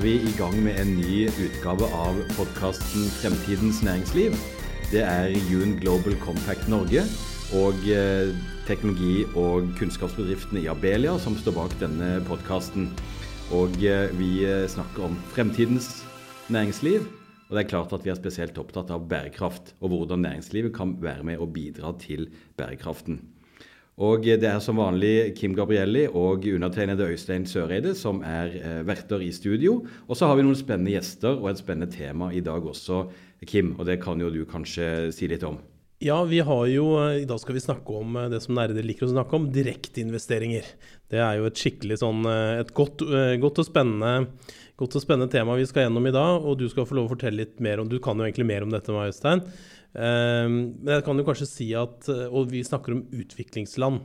[0.00, 4.32] Er vi i gang med en ny utgave av podkasten Fremtidens næringsliv.
[4.88, 7.02] Det er June Global Compact Norge
[7.58, 8.30] og eh,
[8.64, 12.88] teknologi- og kunnskapsbedriftene i Abelia som står bak denne podkasten.
[13.52, 15.90] Og eh, vi eh, snakker om fremtidens
[16.48, 17.04] næringsliv.
[17.50, 20.96] Og det er klart at vi er spesielt opptatt av bærekraft, og hvordan næringslivet kan
[21.04, 23.20] være med og bidra til bærekraften.
[24.00, 29.20] Og det er som vanlig Kim Gabrielli og undertegnede Øystein Søreide som er eh, verter
[29.20, 29.82] i studio.
[30.08, 33.04] Og så har vi noen spennende gjester og et spennende tema i dag også,
[33.44, 33.74] Kim.
[33.78, 35.60] Og det kan jo du kanskje si litt om.
[36.00, 39.04] Ja, vi har jo, i dag skal vi snakke om eh, det som nerder liker
[39.04, 40.70] å snakke om, direkteinvesteringer.
[41.12, 44.30] Det er jo et skikkelig sånn, eh, et godt, eh, godt, og spennende,
[44.80, 46.40] godt og spennende tema vi skal gjennom i dag.
[46.40, 48.64] Og du skal få lov å fortelle litt mer om Du kan jo egentlig mer
[48.64, 49.44] om dette, Øystein.
[49.98, 54.04] Ehm, men jeg kan jo kanskje si at eh, Og vi snakker om utviklingsland.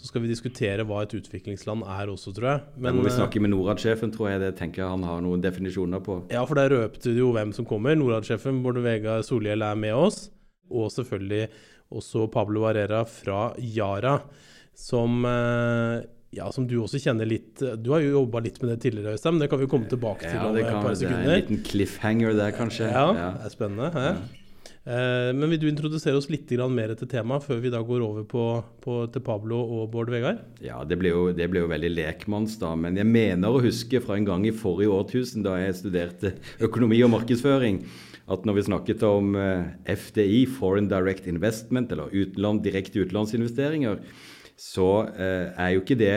[0.00, 2.62] Så skal vi diskutere hva et utviklingsland er også, tror jeg.
[2.80, 6.00] Men, må vi eh, snakke med Norad-sjefen, tror jeg det tenker han har noen definisjoner
[6.04, 6.22] på.
[6.32, 7.98] Ja, for der røpte du jo hvem som kommer.
[7.98, 10.30] Norad-sjefen Bård Vegar Solhjell er med oss.
[10.70, 11.50] Og selvfølgelig
[11.90, 14.20] også Pablo Varera fra Yara,
[14.78, 18.76] som eh, ja, som du også kjenner litt Du har jo jobba litt med det
[18.84, 21.24] tidligere, Øystein, men det kan vi komme tilbake til ja, om et par sekunder.
[21.26, 22.86] Det er en liten cliffhanger der, kanskje.
[22.86, 23.32] Ja, ja.
[23.34, 23.90] det er spennende.
[23.90, 24.39] Ja.
[24.88, 28.24] Eh, men vil du introdusere oss litt mer til temaet før vi da går over
[28.24, 28.44] på,
[28.80, 30.40] på, til Pablo og Bård Vegard?
[30.64, 32.72] Ja, det ble, jo, det ble jo veldig lekmanns, da.
[32.74, 37.02] Men jeg mener å huske fra en gang i forrige årtusen, da jeg studerte økonomi
[37.04, 37.82] og markedsføring,
[38.30, 44.00] at når vi snakket om eh, FDI, Foreign Direct Investment, eller utland, direkte utenlandsinvesteringer,
[44.60, 46.14] så eh, er jo ikke det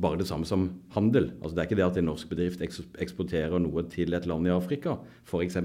[0.00, 1.34] bare det samme som handel.
[1.42, 4.54] Altså Det er ikke det at en norsk bedrift eksporterer noe til et land i
[4.54, 4.96] Afrika,
[5.28, 5.58] f.eks.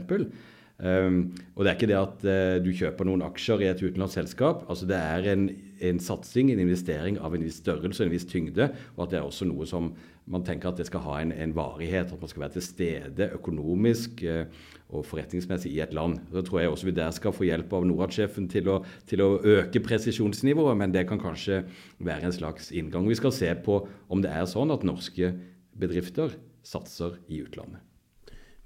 [0.75, 4.19] Um, og det er ikke det at uh, du kjøper noen aksjer i et utenlandsk
[4.19, 4.65] selskap.
[4.67, 5.45] Altså det er en,
[5.79, 8.67] en, satsing, en investering av en viss størrelse, en viss tyngde.
[8.97, 9.93] Og at det er også noe som
[10.31, 12.11] man tenker at det skal ha en, en varighet.
[12.11, 16.19] At man skal være til stede økonomisk uh, og forretningsmessig i et land.
[16.33, 18.69] Da tror jeg også vi der skal få hjelp av Norad-sjefen til,
[19.07, 21.63] til, å øke presisjonsnivået, men det kan kanskje
[22.03, 23.07] være en slags inngang.
[23.07, 23.79] Vi skal se på
[24.11, 25.33] om det er sånn at norske
[25.79, 26.35] bedrifter
[26.65, 27.84] satser i utlandet.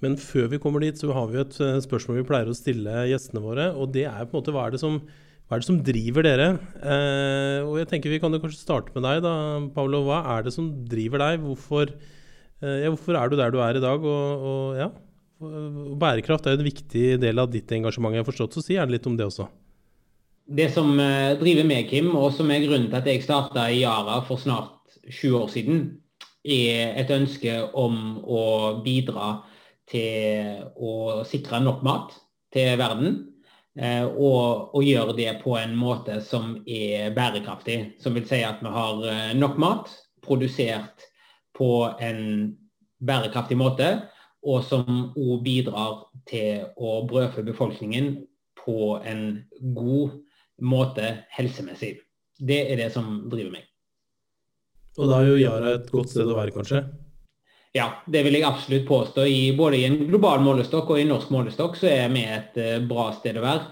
[0.03, 3.07] Men før vi kommer dit, så har vi et eh, spørsmål vi pleier å stille
[3.09, 3.71] gjestene våre.
[3.75, 5.01] Og det er på en måte hva er det som,
[5.49, 6.47] er det som driver dere?
[6.79, 9.35] Eh, og jeg tenker Vi kan jo kanskje starte med deg, da,
[9.75, 10.05] Paolo.
[10.07, 11.43] Hva er det som driver deg?
[11.43, 11.91] Hvorfor,
[12.63, 14.07] eh, ja, hvorfor er du der du er i dag?
[14.07, 14.89] Og, og ja,
[15.39, 18.15] Bærekraft er jo en viktig del av ditt engasjement.
[18.15, 19.47] Jeg har forstått, så si gjerne litt om det også.
[20.49, 23.83] Det som eh, driver meg, Kim, og som er grunnen til at jeg starta i
[23.83, 25.83] Yara for snart sju år siden,
[26.43, 28.43] er et ønske om å
[28.83, 29.41] bidra
[29.89, 32.15] til å sikre nok mat
[32.53, 33.19] til verden.
[33.79, 37.95] Eh, og, og gjøre det på en måte som er bærekraftig.
[38.01, 39.91] Som vil si at vi har eh, nok mat
[40.25, 41.07] produsert
[41.55, 42.21] på en
[42.99, 43.89] bærekraftig måte,
[44.43, 48.13] og som òg bidrar til å brødfø befolkningen
[48.59, 49.41] på en
[49.75, 50.15] god
[50.63, 51.97] måte helsemessig.
[52.39, 53.67] Det er det som driver meg.
[54.99, 56.83] Og da er jo Yara et godt sted å være, kanskje?
[57.71, 59.25] Ja, det vil jeg absolutt påstå.
[59.29, 62.57] I, både i en global målestokk og i en norsk målestokk så er vi et
[62.57, 63.67] uh, bra sted å være.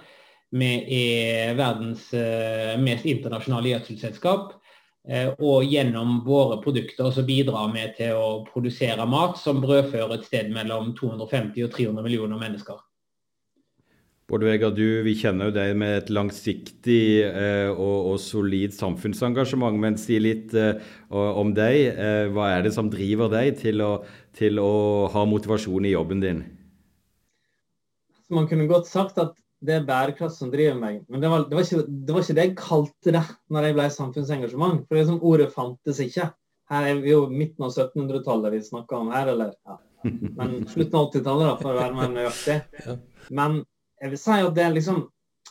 [0.57, 0.69] Vi
[0.99, 4.53] er verdens uh, mest internasjonale gjødselselskap.
[5.07, 10.29] Uh, og gjennom våre produkter så bidrar vi til å produsere mat som brødfører et
[10.29, 12.77] sted mellom 250 og 300 millioner mennesker.
[14.27, 19.77] Bård Vegar, du, vi kjenner jo deg med et langsiktig eh, og, og, solid samfunnsengasjement.
[19.79, 21.77] Men si litt eh, om deg.
[21.93, 23.93] Eh, hva er det som driver deg til å,
[24.35, 24.71] til å,
[25.13, 26.41] ha motivasjon i jobben din?
[28.27, 29.31] Man kunne godt sagt at
[29.63, 30.99] det er bærekraft som driver meg.
[31.07, 33.79] Men det var, det var, ikke, det var ikke, det jeg kalte det når jeg
[33.79, 34.83] ble samfunnsengasjement.
[34.89, 36.27] For liksom, ordet fantes ikke.
[36.67, 39.79] Her er vi jo midten av 1700-tallet vi snakker om her, eller ja.
[40.03, 42.59] Men slutten av 80-tallet, for å være mer nøyaktig.
[43.31, 43.61] Men
[44.01, 45.01] jeg vil si at det er liksom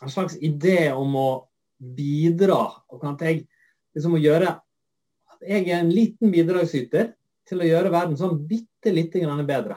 [0.03, 1.29] en slags idé om å
[1.79, 2.61] bidra.
[2.93, 3.45] Og at jeg
[3.97, 4.55] liksom å gjøre
[5.37, 7.11] At jeg er en liten bidragsyter
[7.47, 9.77] til å gjøre verden sånn bitte lite grann bedre.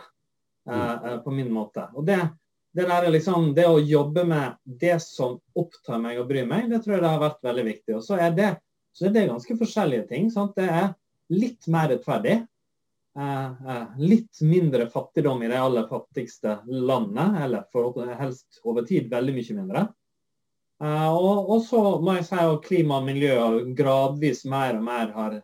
[0.70, 1.06] Eh, mm.
[1.06, 1.84] eh, på min måte.
[1.94, 2.20] Og det,
[2.76, 6.96] det, liksom, det å jobbe med det som opptar meg og bryr meg, det tror
[6.96, 7.98] jeg det har vært veldig viktig.
[7.98, 8.54] Og så er det,
[8.96, 10.30] så er det ganske forskjellige ting.
[10.32, 10.56] Sant?
[10.56, 10.94] Det er
[11.34, 12.40] litt mer rettferdig.
[13.18, 19.10] Eh, eh, litt mindre fattigdom i de aller fattigste landene, eller for helst over tid
[19.10, 19.82] veldig mye mindre.
[20.84, 23.34] Eh, og, så må jeg si at klima og miljø
[23.76, 25.40] gradvis mer og mer har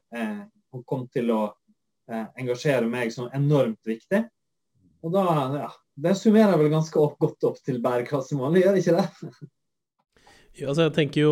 [0.85, 1.41] kommet til å
[2.38, 4.21] engasjere meg som enormt viktig.
[5.01, 5.25] Og da,
[5.57, 9.45] ja, Det summerer vel ganske opp, godt opp til bærekraftsmålet, gjør det ikke det?
[10.56, 11.31] Ja, altså jeg tenker jo,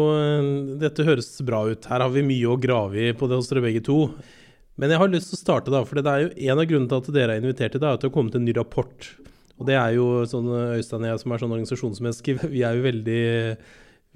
[0.81, 1.85] Dette høres bra ut.
[1.87, 4.09] Her har vi mye å grave i på det hos dere begge to.
[4.79, 6.89] Men jeg har lyst til å starte, da, for det er jo en av grunnene
[6.89, 9.09] til at dere er invitert i dag, at det har kommet en ny rapport.
[9.61, 12.87] Og det er jo sånn Øystein og jeg som er sånn organisasjonsmennesker, vi er jo
[12.87, 13.23] veldig,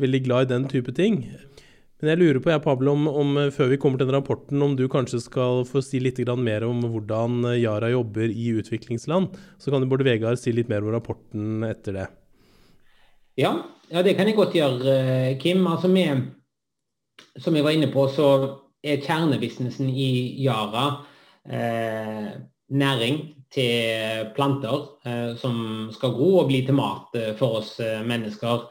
[0.01, 1.21] veldig glad i den type ting.
[1.97, 4.75] Men jeg lurer på, jeg, Pablo, om, om, før vi kommer til den rapporten, om
[4.77, 9.33] du kanskje skal få si litt mer om hvordan Yara jobber i utviklingsland.
[9.57, 12.07] Så kan du Bård Vegard si litt mer om rapporten etter det.
[13.37, 13.53] Ja,
[13.89, 15.65] ja det kan jeg godt gjøre, Kim.
[15.69, 16.05] Altså vi,
[17.41, 18.29] som jeg var inne på, så
[18.87, 20.09] er kjernebusinessen i
[20.43, 20.87] Yara
[21.47, 22.31] eh,
[22.67, 23.19] næring
[23.53, 28.67] til planter eh, som skal gro og bli til mat eh, for oss eh, mennesker.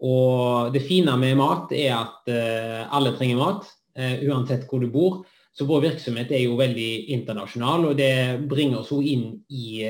[0.00, 3.66] Og det fine med mat er at uh, alle trenger mat,
[4.00, 5.18] uansett hvor du bor.
[5.52, 9.84] Så vår virksomhet er jo veldig internasjonal, og det bringer oss jo inn i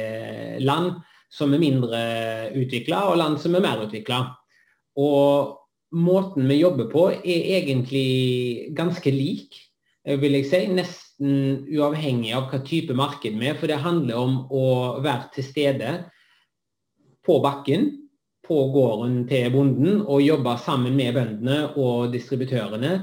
[0.67, 0.97] land
[1.31, 2.01] som er mindre
[2.59, 4.19] utvikla, og land som er mer utvikla.
[4.99, 5.60] Og
[5.93, 9.59] måten vi jobber på er egentlig ganske lik,
[10.07, 10.61] vil jeg si.
[10.73, 14.67] Nesten uavhengig av hva type marked vi er, for det handler om å
[15.05, 15.97] være til stede
[17.27, 17.91] på bakken
[18.51, 22.95] på gården til bonden og jobbe sammen med bøndene og distributørene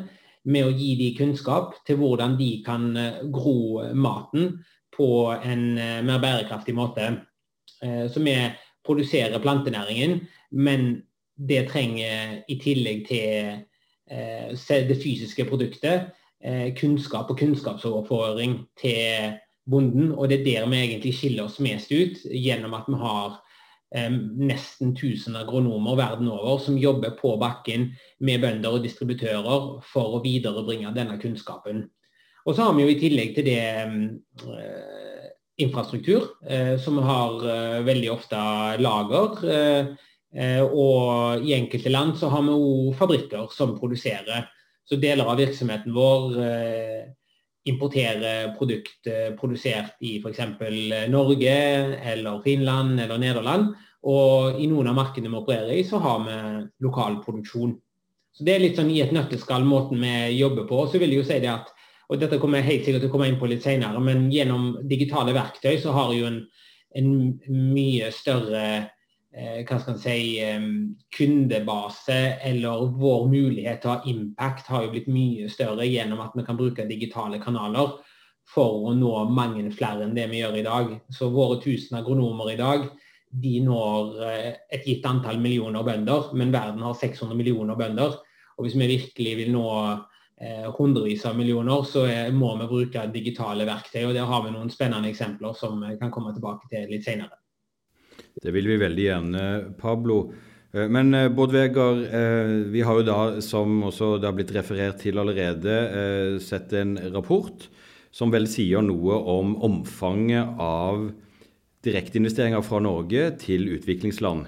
[0.48, 4.58] med å gi dem kunnskap til hvordan de kan eh, gro maten
[4.96, 7.10] på en eh, mer bærekraftig måte.
[7.84, 8.36] Eh, så vi
[8.88, 10.88] produserer plantenæringen, men
[11.38, 13.66] det trenger i tillegg til
[14.08, 16.14] det fysiske produktet
[16.78, 19.34] kunnskap og kunnskapsoverføring til
[19.70, 20.14] bonden.
[20.16, 23.36] Og det er der vi egentlig skiller oss mest ut, gjennom at vi har
[24.38, 30.24] nesten 1000 agronomer verden over som jobber på bakken med bønder og distributører for å
[30.24, 31.86] viderebringe denne kunnskapen.
[32.48, 35.26] Og så har vi jo i tillegg til det eh,
[35.64, 38.44] infrastruktur, eh, som har eh, veldig ofte
[38.80, 39.42] lager.
[40.38, 44.46] Eh, og i enkelte land så har vi òg fabrikker som produserer.
[44.88, 46.38] Så deler av virksomheten vår
[47.68, 50.40] importerer importere produkt eh, produsert i f.eks.
[50.40, 51.58] Eh, Norge
[52.14, 53.74] eller Finland eller Nederland.
[54.08, 56.38] Og i noen av markedene vi opererer i, så har vi
[56.86, 57.76] lokal produksjon.
[58.32, 60.86] Så Det er litt sånn i et nøtteskall måten vi jobber på.
[60.88, 61.74] Så vil jeg jo si det at,
[62.08, 64.78] og Dette kommer jeg helt sikkert til å komme inn på litt senere, men gjennom
[64.88, 66.38] digitale verktøy så har jo en,
[66.96, 67.10] en
[67.74, 68.97] mye større Eh,
[69.38, 70.20] hva skal man si,
[71.14, 72.16] kundebase
[72.50, 76.46] eller vår mulighet til å ha impact har jo blitt mye større gjennom at vi
[76.48, 77.92] kan bruke digitale kanaler
[78.50, 80.94] for å nå mange flere enn det vi gjør i dag.
[81.14, 82.88] Så våre tusen agronomer i dag
[83.30, 88.16] de når eh, et gitt antall millioner bønder, men verden har 600 millioner bønder.
[88.58, 89.66] Og hvis vi virkelig vil nå
[90.42, 94.06] eh, hundrevis av millioner, så må vi bruke digitale verktøy.
[94.08, 97.38] og Der har vi noen spennende eksempler som vi kan komme tilbake til litt senere.
[98.44, 99.46] Det vil vi veldig gjerne,
[99.80, 100.20] Pablo.
[100.74, 104.54] Eh, men eh, Bård Vegar, eh, vi har jo da, som også det har blitt
[104.56, 107.68] referert til allerede, sett en rapport
[108.14, 111.10] som vel sier noe om omfanget av
[111.86, 114.48] direkteinvesteringer fra Norge til utviklingsland.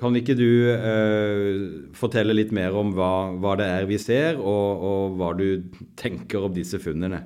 [0.00, 4.82] Kan ikke du eh, fortelle litt mer om hva, hva, det er vi ser, og,
[4.82, 5.46] og hva du
[6.00, 7.20] tenker om disse funnene?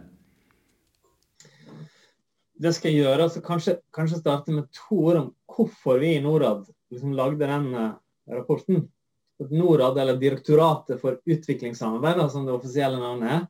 [2.56, 3.26] Det skal jeg gjøre.
[3.26, 7.72] altså Kanskje, kanskje starte med to ord om hvorfor vi i Norad liksom lagde den
[7.75, 7.96] uh,
[8.32, 8.86] rapporten.
[9.52, 13.42] Norad, eller Direktoratet for utviklingssamarbeid, som det offisielle navnet er,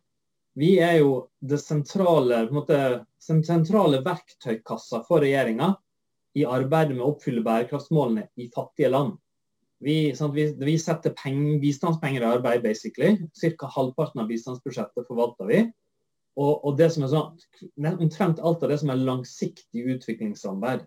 [0.58, 2.78] vi er jo det sentrale, måte,
[3.20, 5.75] sentrale verktøykassa for regjeringa
[6.36, 9.14] i arbeidet med å oppfylle bærekraftsmålene i fattige land.
[9.84, 13.18] Vi, sant, vi, vi setter peng, bistandspenger i arbeid, basically.
[13.36, 13.70] Ca.
[13.76, 15.60] halvparten av bistandsbudsjettet forvalter vi.
[16.37, 17.38] Og, og, det som er sånn,
[17.97, 20.85] omtrent alt av det som er langsiktig utviklingssamarbeid.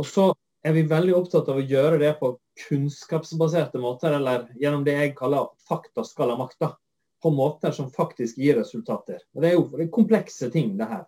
[0.00, 0.30] Og så
[0.64, 2.32] er vi veldig opptatt av å gjøre det på
[2.64, 6.74] kunnskapsbaserte måter, eller gjennom det jeg kaller faktaskala makta.
[7.24, 9.22] På måter som faktisk gir resultater.
[9.32, 11.06] Og Det er jo det er komplekse ting, det her.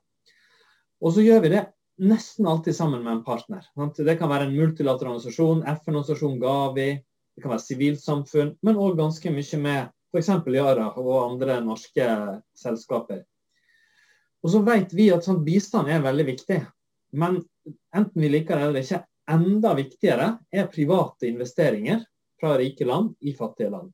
[1.05, 1.67] Og så gjør vi det
[2.01, 3.67] nesten alltid sammen med en partner.
[3.97, 6.89] Det kan være en multilateral organisasjon, FN-organisasjon Gavi,
[7.37, 10.31] det kan være sivilsamfunn, men òg ganske mye med f.eks.
[10.57, 12.07] Yara og andre norske
[12.57, 13.27] selskaper.
[14.45, 16.61] Og så vet vi at sånn bistand er veldig viktig.
[17.17, 17.41] Men
[17.97, 22.05] enten vi liker det eller ikke, enda viktigere er private investeringer
[22.41, 23.91] fra rike land i fattige land.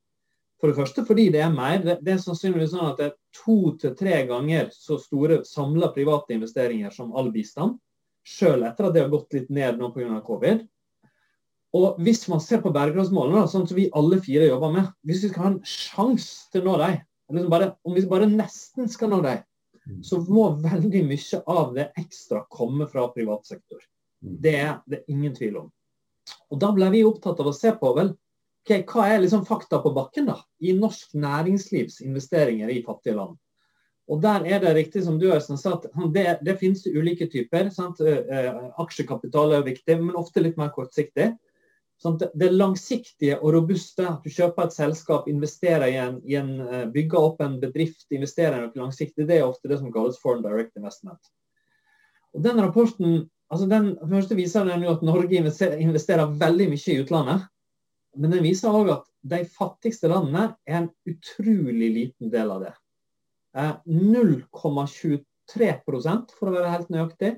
[0.61, 1.81] For det første fordi det er mer.
[1.83, 6.37] Det er sannsynligvis sånn at det er to til tre ganger så store samla private
[6.37, 7.81] investeringer som all bistand.
[8.23, 10.21] Sjøl etter at det har gått litt ned nå pga.
[10.23, 10.63] covid.
[11.75, 15.31] Og hvis man ser på bærekraftsmålene, sånn som vi alle fire jobber med Hvis vi
[15.33, 16.99] skal ha en sjanse til å nå dem,
[17.33, 19.41] liksom om vi bare nesten skal nå dem.
[20.03, 23.83] Så må veldig mye av det ekstra komme fra privat sektor.
[24.23, 24.35] Mm.
[24.43, 25.71] Det er det ingen tvil om.
[26.51, 28.13] Og Da ble vi opptatt av å se på vel,
[28.63, 33.39] okay, hva er liksom fakta på bakken da, i norsk næringslivs investeringer i fattige land.
[34.11, 37.71] Og der er det riktig som du Øystein sa, at det, det finnes ulike typer.
[37.73, 38.01] Sant?
[38.83, 41.31] Aksjekapital er viktig, men ofte litt mer kortsiktig.
[42.03, 46.51] Sånn det langsiktige og robuste, at du kjøper et selskap, investerer i en, i en,
[46.95, 50.43] bygger opp en bedrift, investerer i noe langsiktig, det er ofte det som kalles foreign
[50.43, 51.31] direct investment.
[52.35, 53.21] Og Den rapporten
[53.53, 57.41] altså den første viser den jo at Norge investerer, investerer veldig mye i utlandet.
[58.17, 62.75] Men den viser òg at de fattigste landene er en utrolig liten del av det.
[63.87, 67.33] 0,23% for å være helt nøyaktig,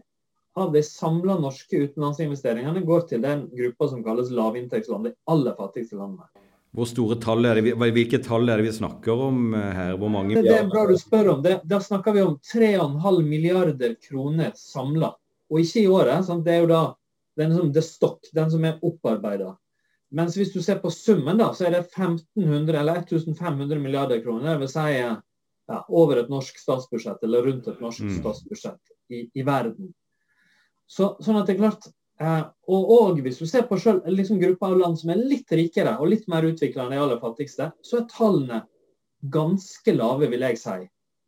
[0.54, 5.98] av de samla norske utenlandsinvesteringene går til den gruppa som kalles lavinntektsland, de aller fattigste
[5.98, 6.28] landene.
[6.74, 9.92] Hvor store tall er det, Hvilke tall er det vi snakker om eh, her?
[9.98, 11.42] Hvor mange det, det er bra du spør om.
[11.44, 15.12] Det, da snakker vi om 3,5 milliarder kroner samla.
[15.52, 16.24] Og ikke i året.
[16.26, 16.42] Sant?
[16.46, 16.82] Det er jo da
[17.38, 19.52] den som, det stokk, den som er opparbeida.
[20.14, 24.52] Mens hvis du ser på summen, da, så er det 1500 eller 1500 milliarder kroner.
[24.52, 28.16] Det vil si ja, over et norsk statsbudsjett, eller rundt et norsk mm.
[28.20, 29.90] statsbudsjett i, i, verden.
[30.94, 31.88] Så, sånn at det er klart
[32.22, 35.50] eh, og, og, hvis du ser på selv, liksom grupper av land som er litt
[35.50, 38.62] rikere og litt mer utvikla enn de aller fattigste, så er tallene
[39.34, 40.78] ganske lave, vil jeg si.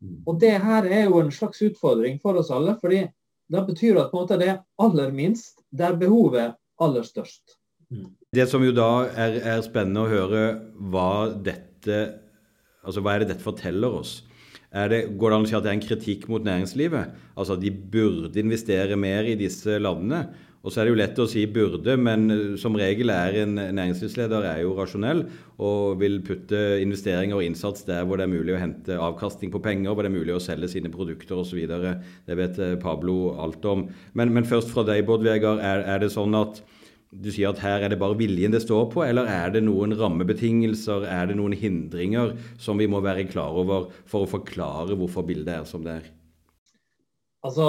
[0.05, 0.17] Mm.
[0.29, 2.77] Og det her er jo en slags utfordring for oss alle.
[2.79, 3.07] fordi
[3.47, 7.57] det betyr at på en måte det er aller minst der behovet er aller størst.
[7.89, 8.11] Mm.
[8.35, 10.41] Det som jo da er, er, spennende å høre
[10.91, 11.99] hva dette
[12.83, 14.21] altså hva er det dette forteller oss.
[14.67, 17.15] Det, går det an å si at det er en kritikk mot næringslivet?
[17.39, 20.25] Altså at de burde investere mer i disse landene?
[20.65, 22.25] Og så er det jo lett å si burde, men
[22.59, 25.21] som regel er en næringslivsleder er jo rasjonell
[25.63, 29.61] og vil putte investeringer og innsats der hvor det er mulig å hente avkastning på
[29.63, 31.61] penger, hvor det er mulig å selge sine produkter osv.
[32.27, 33.85] Det vet Pablo alt om.
[34.17, 35.61] Men, men først fra deg, Bård Vegar.
[35.63, 36.59] Er, er det sånn at
[37.11, 39.95] du sier at her er det bare viljen det står på, eller er det noen
[39.97, 45.25] rammebetingelser, er det noen hindringer som vi må være klar over for å forklare hvorfor
[45.27, 46.09] bildet er som det er?
[47.47, 47.67] Altså,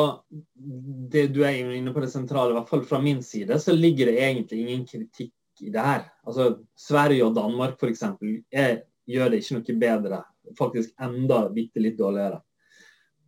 [1.13, 4.11] det Du er inne på det sentrale, i hvert fall fra min side, så ligger
[4.11, 6.09] det egentlig ingen kritikk i det her.
[6.27, 8.03] Altså, Sverige og Danmark f.eks.
[9.07, 10.23] gjør det ikke noe bedre.
[10.59, 12.41] Faktisk enda bitte litt dårligere.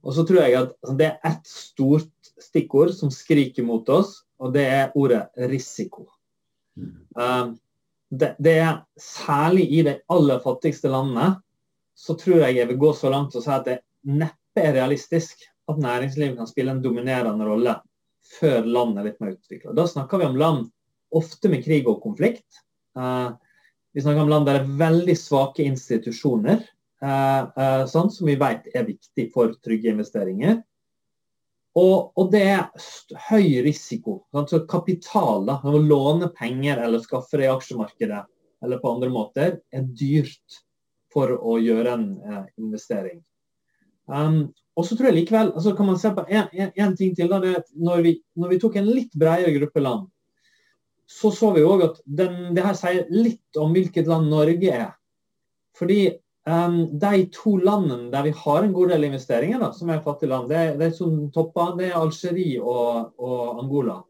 [0.01, 4.23] Og så tror jeg at altså, Det er ett stort stikkord som skriker mot oss,
[4.41, 6.07] og det er ordet risiko.
[7.15, 7.59] Um,
[8.11, 11.35] det, det, er Særlig i de aller fattigste landene
[11.99, 15.45] så tror jeg jeg vil gå så langt og si at det neppe er realistisk
[15.71, 17.77] at næringslivet kan spille en dominerende rolle
[18.39, 19.75] før landet er litt mer utvikla.
[19.77, 20.67] Da snakker vi om land
[21.17, 22.63] ofte med krig og konflikt.
[22.97, 23.37] Uh,
[23.93, 26.63] vi snakker om land der det er veldig svake institusjoner,
[27.05, 30.61] uh, uh, sånn, som vi vet er viktig for trygge investeringer.
[31.79, 32.65] Og, og, det er
[33.29, 34.25] høy risiko.
[34.51, 38.25] så kapital, da, å låne penger eller skaffe det i aksjemarkedet
[38.65, 40.61] eller på andre måter, er dyrt
[41.13, 43.21] for å gjøre en eh, investering.
[44.11, 47.31] Um, og så tror jeg likevel, altså kan man se på en, ting til.
[47.31, 50.09] da, det er når vi, når vi tok en litt bredere gruppe land,
[51.11, 54.93] så så vi òg at den, det her sier litt om hvilket land Norge er.
[55.79, 56.03] Fordi
[56.51, 60.33] Um, de to landene der vi har en god del investeringer, da, som er fattige
[60.33, 64.01] land, det, det som topper, det er Algerie og, og, Angola.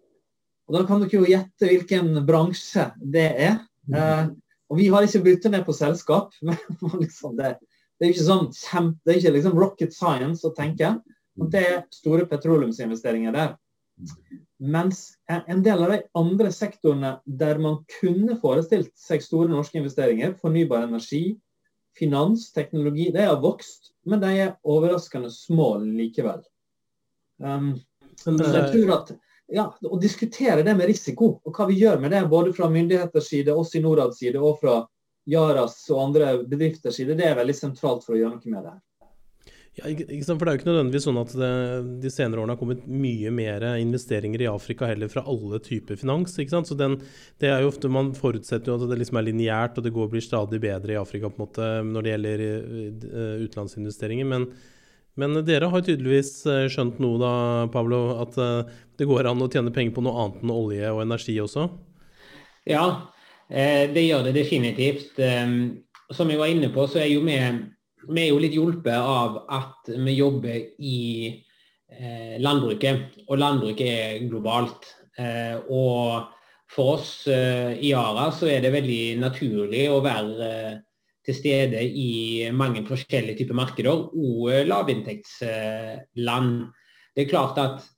[0.68, 3.58] Og Da kan dere jo gjette hvilken bransje det er.
[3.90, 4.30] Uh,
[4.70, 6.30] og Vi har ikke brutt ned på selskap.
[6.44, 7.56] men liksom det,
[7.98, 10.94] det, er ikke sånn kjempe, det er ikke liksom rocket science å tenke.
[10.94, 13.56] at Det er store petroleumsinvesteringer der.
[14.60, 20.36] Mens en del av de andre sektorene der man kunne forestilt seg store norske investeringer,
[20.40, 21.40] fornybar energi,
[22.00, 26.40] finans, teknologi, de har vokst, men de er overraskende små likevel.
[27.38, 27.74] Um,
[28.16, 29.12] så jeg tror at
[29.50, 33.30] ja, Å diskutere det med risiko, og hva vi gjør med det, både fra myndigheters
[33.32, 34.76] side, oss i Norads side og fra
[35.26, 38.76] Yaras og andre bedrifters side, det er veldig sentralt for å gjøre noe med det.
[38.76, 38.84] her.
[39.80, 41.50] Ja, for Det er jo ikke nødvendigvis sånn at det,
[42.02, 46.36] de senere årene har kommet mye mer investeringer i Afrika heller fra alle typer finans.
[46.38, 46.68] ikke sant?
[46.68, 46.98] Så den,
[47.40, 50.10] det er jo ofte Man forutsetter jo at det liksom er lineært og det går
[50.12, 54.28] blir stadig bedre i Afrika på en måte når det gjelder uh, utenlandsinvesteringer.
[54.28, 54.46] Men,
[55.20, 57.32] men, dere har tydeligvis eh, skjønt noe da,
[57.72, 58.68] Pablo, at uh,
[59.00, 61.70] det går an å tjene penger på noe annet enn olje og energi også?
[62.68, 62.84] Ja,
[63.50, 65.16] det gjør det definitivt.
[66.14, 67.38] Som jeg var inne på, så er jo vi
[68.08, 71.00] vi er jo litt hjulpet av at vi jobber i
[71.92, 74.88] eh, landbruket, og landbruket er globalt.
[75.18, 76.30] Eh, og
[76.70, 80.76] for oss eh, i Yara så er det veldig naturlig å være eh,
[81.26, 86.52] til stede i mange forskjellige typer markeder og eh, lavinntektsland.
[87.14, 87.88] Det er klart at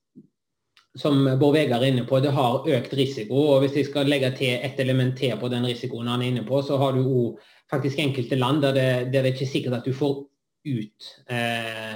[0.98, 3.36] som Bård Vegar er inne på, det har økt risiko.
[3.54, 6.44] og Hvis jeg skal legge til et element til på den risikoen han er inne
[6.44, 7.38] på, så har du òg
[7.72, 10.18] faktisk enkelte land der det, der det ikke er sikkert at du får
[10.68, 11.94] ut eh,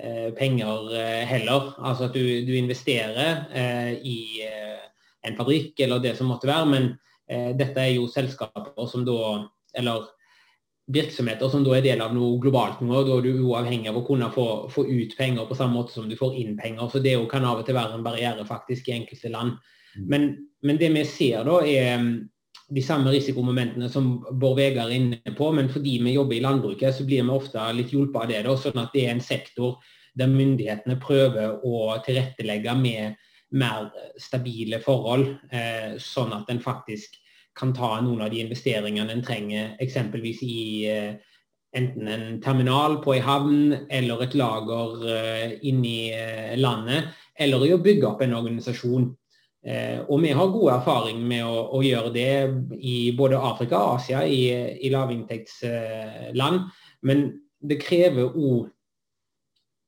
[0.00, 0.94] eh, penger
[1.28, 1.74] heller.
[1.78, 3.44] Altså at du, du investerer
[4.02, 4.18] i
[5.26, 6.70] en fabrikk eller det som måtte være.
[6.70, 6.92] Men
[7.58, 10.06] dette er jo selskaper som da Eller
[10.86, 13.00] virksomheter som da er del av noe globalt nå.
[13.06, 16.06] Da er du uavhengig av å kunne få, få, ut penger på samme måte som
[16.08, 16.86] du får inn penger.
[16.92, 19.56] Så det kan av og til være en barriere faktisk i enkelte land.
[19.96, 20.06] Mm.
[20.12, 20.28] Men,
[20.62, 22.06] men det vi ser da, er
[22.68, 26.96] de samme risikomomentene som Bård Vegar er inne på, men fordi vi jobber i landbruket,
[26.96, 28.40] så blir vi ofte litt hjulpet av det.
[28.46, 29.76] Da, sånn at det er en sektor
[30.16, 33.22] der myndighetene prøver å tilrettelegge med
[33.56, 37.14] mer stabile forhold, eh, sånn at en faktisk
[37.56, 40.58] kan ta noen av de investeringene en trenger, eksempelvis i
[40.90, 41.36] eh,
[41.76, 47.72] enten en terminal på ei havn eller et lager eh, inni eh, landet, eller i
[47.76, 49.10] å bygge opp en organisasjon.
[49.66, 52.28] Og vi har god erfaring med å, å gjøre det
[52.86, 54.44] i både Afrika og Asia, i,
[54.78, 56.60] i lavinntektsland.
[57.02, 57.24] Men
[57.66, 58.68] det krever òg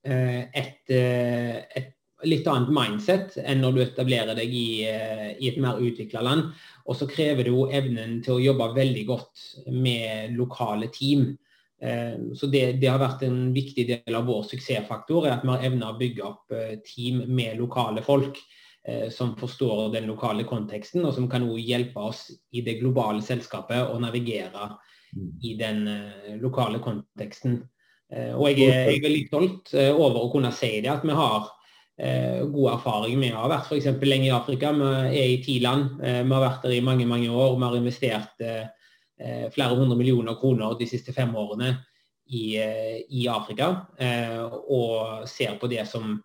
[0.03, 1.93] et, et,
[2.27, 6.49] litt annet mindset enn når du etablerer deg i, i et mer utvikla land.
[6.91, 11.37] Og så krever det jo evnen til å jobbe veldig godt med lokale team.
[11.81, 15.53] Eh, så det, det, har vært en viktig del av vår suksessfaktor, er at vi
[15.53, 18.57] har evna å bygge opp eh, team med lokale folk eh,
[19.13, 22.21] som forstår den lokale konteksten, og som kan også hjelpe oss
[22.57, 24.71] i det globale selskapet å navigere
[25.45, 25.83] i den
[26.41, 27.59] lokale konteksten.
[28.09, 31.51] Og jeg er, jeg er veldig stolt over å kunne si det, at vi har
[31.99, 33.91] eh, god erfaring Vi har ha vært f.eks.
[34.03, 34.73] lenge i Afrika.
[34.73, 35.99] Vi er i ti land.
[36.03, 37.57] Eh, vi har vært der i mange mange år.
[37.57, 38.67] Vi har investert eh,
[39.19, 41.75] eh flere hundre millioner kroner de siste fem årene
[42.31, 43.87] i, eh, i Afrika.
[43.99, 46.23] Eh, og ser på det som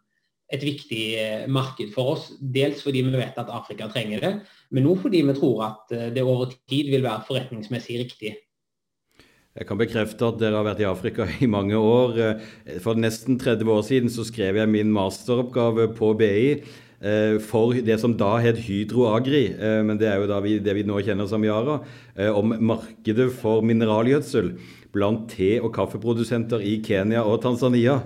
[0.53, 1.03] et viktig
[1.49, 2.29] marked for oss.
[2.39, 4.33] Dels fordi vi vet at Afrika trenger det,
[4.71, 8.35] men også fordi vi tror at det over tid vil være forretningsmessig riktig
[9.53, 12.15] jeg kan bekrefte at dere har vært i Afrika i mange år.
[12.17, 17.77] Eh, for nesten 30 år siden så skrev jeg min masteroppgave på BI eh, for
[17.85, 20.85] det som da het Hydro Agri, eh, men det er jo da vi, det vi
[20.87, 21.81] nå kjenner som Yara,
[22.33, 24.55] om markedet for mineralgjødsel
[24.93, 27.99] blant te- og kaffeprodusenter i Kenya og Tanzania.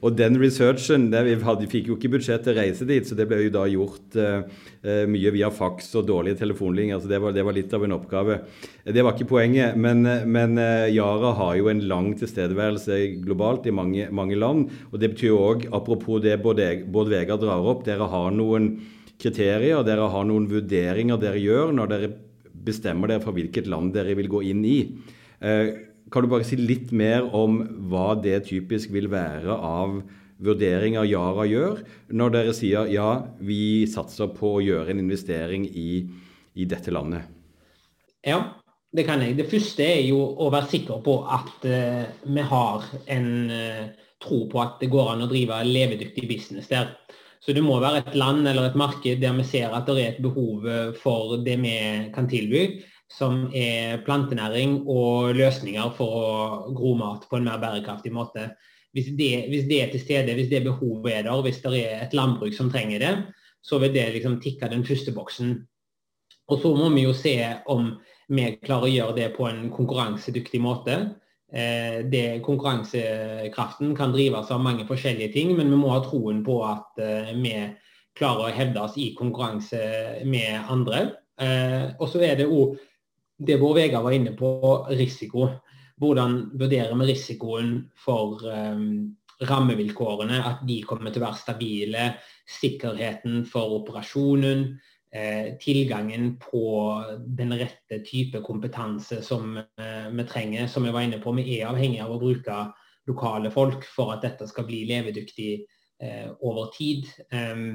[0.00, 3.26] Og den researchen Vi hadde, fikk jo ikke budsjett til å reise dit, så det
[3.28, 4.44] ble jo da gjort uh,
[5.10, 7.02] mye via faks og dårlige telefonlinjer.
[7.02, 8.38] så det var, det var, litt av en oppgave.
[8.84, 13.76] Det var ikke poenget, men, men uh, Yara har jo en lang tilstedeværelse globalt i
[13.76, 14.72] mange, mange land.
[14.90, 18.72] og Det betyr òg, apropos det både, både Vegard drar opp, dere har noen
[19.20, 22.12] kriterier, dere har noen vurderinger dere gjør når dere
[22.64, 24.80] bestemmer dere for hvilket land dere vil gå inn i.
[25.44, 30.00] Uh, kan du bare si litt mer om hva det typisk vil være av
[30.40, 31.82] vurderinger Yara gjør,
[32.16, 33.10] når dere sier ja,
[33.44, 36.02] vi satser på å gjøre en investering i,
[36.56, 37.28] i dette landet?
[38.26, 38.40] Ja,
[38.92, 39.36] det kan jeg.
[39.38, 43.84] Det første er jo å være sikker på at uh, vi har en uh,
[44.20, 46.94] tro på at det går an å drive levedyktig business der.
[47.40, 50.10] Så det må være et land eller et marked der vi ser at det er
[50.10, 51.72] et behov eh, for det vi
[52.12, 52.66] kan tilby
[53.10, 58.52] som er plantenæring og løsninger for å gro mat på en mer bærekraftig måte.
[58.94, 62.04] Hvis det, hvis det er til stede, hvis det behovet er der, hvis det er
[62.04, 63.12] et landbruk som trenger det,
[63.62, 65.58] så vil det liksom tikke den første boksen.
[66.50, 67.36] Og så må vi jo se
[67.70, 67.92] om
[68.30, 70.96] vi klarer å gjøre det på en konkurransedyktig måte.
[71.52, 76.60] Eh, det, konkurransekraften kan drives av mange forskjellige ting, men vi må ha troen på
[76.66, 77.54] at eh, vi
[78.18, 79.80] klarer å hevde oss i konkurranse
[80.30, 81.08] med andre.
[81.40, 82.78] Eh, og så er det òg
[83.40, 84.50] det Bård Vegar var inne på,
[84.90, 85.48] risiko.
[86.00, 89.16] Hvordan vurderer vi risikoen for um,
[89.48, 92.06] rammevilkårene, at de kommer til å være stabile,
[92.60, 94.66] sikkerheten for operasjonen,
[95.12, 96.64] eh, tilgangen på
[97.24, 100.68] den rette type kompetanse som eh, vi trenger.
[100.68, 102.60] Som jeg var inne på, vi er avhengig av å bruke
[103.08, 105.50] lokale folk for at dette skal bli levedyktig
[106.02, 107.08] eh, over tid.
[107.32, 107.66] Eh,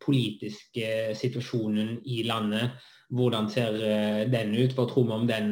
[0.00, 2.76] politiske situasjonen i landet
[3.10, 4.74] hvordan ser eh, den ut?
[4.74, 5.50] Hva tror vi om den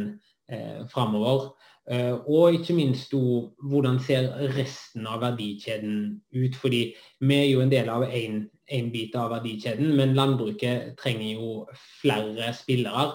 [0.51, 1.53] eh, framover?
[1.89, 4.27] Uh, og ikke minst hvordan ser
[4.59, 6.57] resten av verdikjeden ut?
[6.61, 6.83] Fordi
[7.25, 11.65] vi er jo en del av én bit av verdikjeden, men landbruket trenger jo
[12.03, 13.07] flere spillere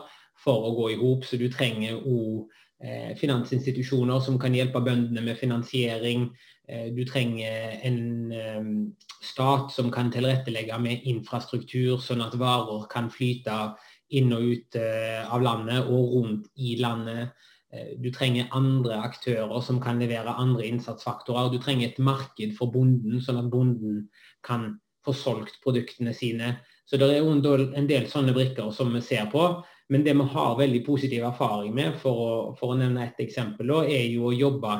[0.41, 1.21] for å gå i hop.
[1.21, 2.49] Så du trenger òg
[2.81, 6.31] eh, finansinstitusjoner som kan hjelpe bøndene med finansiering.
[6.63, 8.85] Du trenger en
[9.21, 13.73] stat som kan tilrettelegge med infrastruktur, sånn at varer kan flyte
[14.17, 17.33] inn og ut eh, av landet og rundt i landet.
[17.73, 21.51] Eh, du trenger andre aktører som kan levere andre innsatsfaktorer.
[21.53, 24.07] Du trenger et marked for bonden, sånn at bonden
[24.45, 24.73] kan
[25.03, 26.57] få solgt produktene sine.
[26.85, 29.47] Så det er en del sånne brikker som vi ser på.
[29.91, 33.69] Men det vi har veldig positiv erfaring med, for å, for å nevne et eksempel,
[33.83, 34.79] er jo å jobbe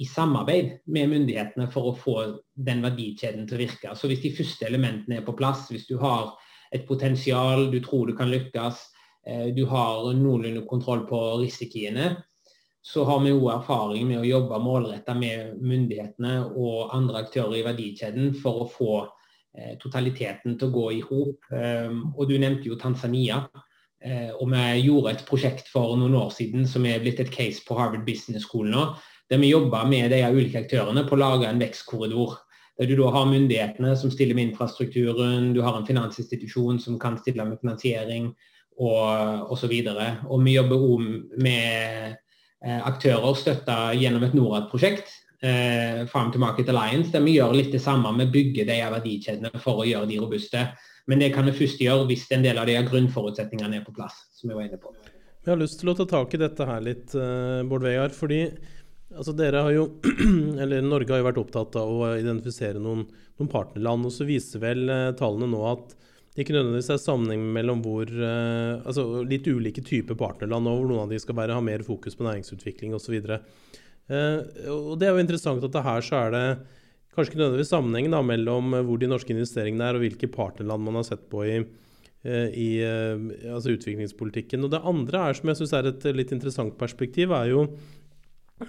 [0.00, 2.14] i samarbeid med myndighetene for å få
[2.56, 3.94] den verdikjeden til å virke.
[3.94, 6.32] Så hvis de første elementene er på plass, hvis du har
[6.70, 8.82] et potensial, du tror du kan lykkes,
[9.26, 12.16] eh, du har noenlunde kontroll på risikoene,
[12.82, 17.64] så har vi òg erfaring med å jobbe målretta med myndighetene og andre aktører i
[17.66, 18.94] verdikjeden for å få
[19.56, 21.50] eh, totaliteten til å gå i hop.
[21.52, 23.42] Ehm, og du nevnte jo Tanzania.
[24.00, 27.60] Eh, og vi gjorde et prosjekt for noen år siden som er blitt et case
[27.66, 28.86] på Harvard Business School nå,
[29.28, 32.38] der vi jobba med de ulike aktørene på å lage en vekstkorridor.
[32.80, 37.18] Der du da har myndighetene som stiller med infrastrukturen, du har en finansinstitusjon som kan
[37.20, 38.30] stille med finansiering
[38.80, 39.74] og osv.
[39.76, 41.04] Vi jobber òg
[41.36, 42.16] med
[42.60, 45.08] Eh, aktører støtta gjennom et Norad-prosjekt,
[45.40, 48.12] eh, Farm to Market Alliance, der vi gjør litt det samme.
[48.18, 50.66] Vi bygger de verdikjedene for å gjøre de robuste.
[51.06, 54.26] Men det kan vi først gjøre hvis en del av de grunnforutsetningene er på plass.
[54.34, 54.94] som vi var inne på.
[55.44, 58.08] Jeg har lyst til å ta tak i dette her litt, uh, Bård Vegar.
[58.08, 58.56] fordi
[59.16, 59.86] altså dere har jo,
[60.62, 63.06] eller Norge har jo vært opptatt av å identifisere noen,
[63.40, 64.06] noen partnerland.
[64.06, 65.96] og Så viser vel uh, tallene nå at
[66.30, 70.92] det ikke nødvendigvis er sammenheng mellom hvor uh, altså litt ulike typer partnerland og hvor
[70.92, 73.18] noen av de skal være, ha mer fokus på næringsutvikling osv.
[73.26, 74.38] Uh,
[74.70, 76.46] og det er jo interessant at det her så er det
[77.10, 81.00] kanskje ikke nødvendigvis sammenheng da, mellom hvor de norske investeringene er og hvilke partnerland man
[81.00, 81.56] har sett på i,
[82.22, 84.62] i altså utviklingspolitikken.
[84.62, 87.64] Og det andre er, som jeg syns er et litt interessant perspektiv, er jo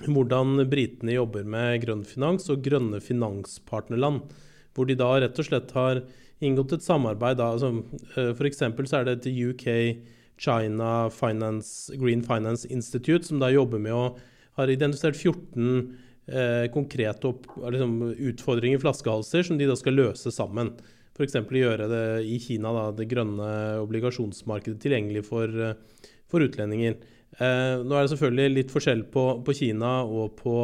[0.07, 4.23] hvordan britene jobber med grønn finans og grønne finanspartnerland.
[4.71, 6.03] Hvor de da rett og slett har
[6.41, 7.39] inngått et samarbeid.
[7.39, 7.83] altså,
[8.17, 8.63] uh, F.eks.
[8.63, 9.67] så er det et UK
[10.41, 14.05] China Finance, Green Finance Institute som da jobber med å
[14.59, 17.93] har identifisert 14 eh, konkrete opp, liksom,
[18.31, 20.73] utfordringer, flaskehalser, som de da skal løse sammen.
[21.15, 21.37] F.eks.
[21.37, 23.47] gjøre det i Kina, da, det grønne
[23.83, 26.97] obligasjonsmarkedet tilgjengelig for, uh, for utlendinger.
[27.37, 30.57] Eh, nå er det selvfølgelig litt forskjell på, på Kina og på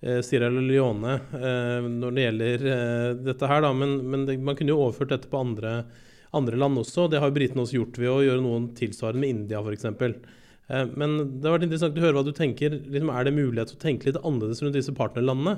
[0.00, 2.66] Eh, Sierra Leone eh, når det gjelder
[3.26, 3.72] dette her, da.
[3.74, 5.80] Men, men det, man kunne jo overført dette på andre,
[6.38, 7.08] andre land også.
[7.10, 9.88] Det har britene også gjort ved å gjøre noen tilsvarende med India f.eks.
[10.68, 12.74] Men det har vært interessant å høre hva du tenker.
[12.76, 15.56] Liksom, er det mulighet til å tenke litt annerledes rundt disse partnerlandene?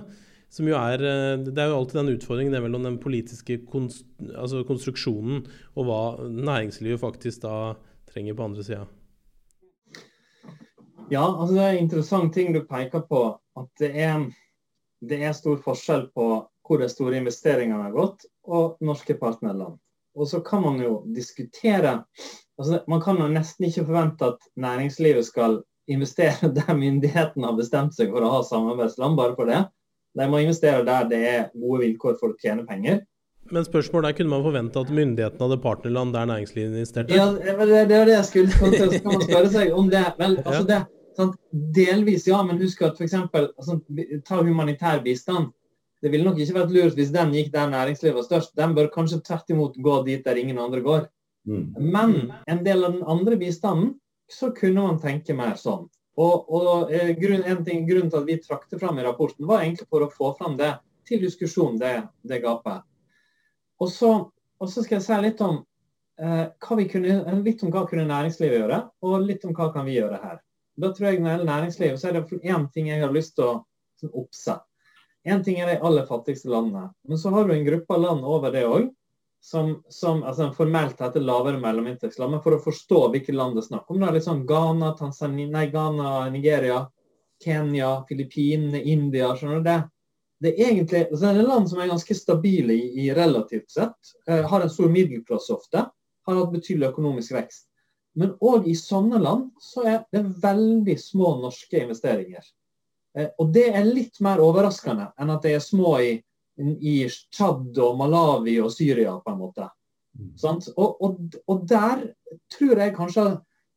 [0.50, 1.02] Som jo er,
[1.46, 6.00] det er jo alltid den utfordringen det mellom den politiske konst, altså konstruksjonen og hva
[6.30, 7.56] næringslivet faktisk da
[8.10, 8.86] trenger på andre sida.
[11.10, 13.24] Ja, altså det er en interessant ting du peker på.
[13.58, 14.26] At det er,
[15.02, 16.30] det er stor forskjell på
[16.70, 19.80] hvor de store investeringene har gått, og norske partnerland.
[20.14, 22.04] Og så kan man jo diskutere
[22.60, 27.96] altså Man kan jo nesten ikke forvente at næringslivet skal investere der myndighetene har bestemt
[27.96, 29.62] seg for å ha samarbeidsland, bare for det.
[30.18, 33.00] De må investere der det er gode vilkår for å tjene penger.
[33.50, 37.16] Men spørsmålet er, kunne man forvente at myndighetene hadde partnerland der næringslivet investerte?
[37.16, 40.04] Ja, det, er det jeg skulle Så man spørre seg om det.
[40.20, 40.82] Vel, altså det
[41.16, 41.38] Sant?
[41.50, 43.16] Delvis ja, men husk at f.eks.
[43.66, 43.80] Sånn,
[44.26, 45.50] ta humanitær bistand.
[46.00, 48.54] Det ville nok ikke vært lurt hvis den gikk der næringslivet var størst.
[48.56, 51.08] Den bør kanskje tvert imot gå dit der ingen andre går.
[51.48, 51.64] Mm.
[51.76, 52.14] Men
[52.48, 53.94] en del av den andre bistanden,
[54.30, 55.88] så kunne man tenke mer sånn.
[56.20, 59.64] Og, og eh, grunn, en ting, Grunnen til at vi trakte fram i rapporten, var
[59.64, 60.74] egentlig for å få fram det
[61.08, 61.96] til diskusjon, det,
[62.26, 62.84] det gapet.
[63.80, 64.12] Og så,
[64.60, 65.62] og så skal jeg si litt om,
[66.20, 69.88] eh, hva vi kunne, litt om hva kunne næringslivet gjøre, og litt om hva kan
[69.88, 70.38] vi gjøre her.
[70.76, 73.34] Da tror jeg Når det gjelder næringslivet, så er det én ting jeg har lyst
[73.36, 73.54] til å
[74.00, 74.60] sånn, oppse.
[75.28, 76.90] Én ting er de aller fattigste landene.
[77.08, 78.88] Men så har du en gruppe land over det òg,
[79.40, 82.36] som, som altså, formelt heter lavere mellominntektsland.
[82.36, 84.94] Men for å forstå hvilke land det er snakk om, det er litt sånn Ghana,
[84.98, 86.82] Tanzania, nei, Ghana, Nigeria,
[87.44, 89.32] Kenya, Filippinene, India.
[89.36, 89.80] skjønner du det?
[90.40, 94.14] Det er egentlig altså, det er land som er ganske stabile i, i relativt sett.
[94.28, 95.84] Eh, har en stor middelklasse ofte.
[96.28, 97.66] Har hatt betydelig økonomisk vekst.
[98.18, 102.42] Men òg i sånne land så er det veldig små norske investeringer.
[103.16, 106.14] Eh, og det er litt mer overraskende enn at det er små i,
[106.60, 109.68] i Tsjad og Malawi og Syria, på en måte.
[110.18, 110.32] Mm.
[110.76, 112.08] Og, og, og, der
[112.52, 113.26] tror jeg kanskje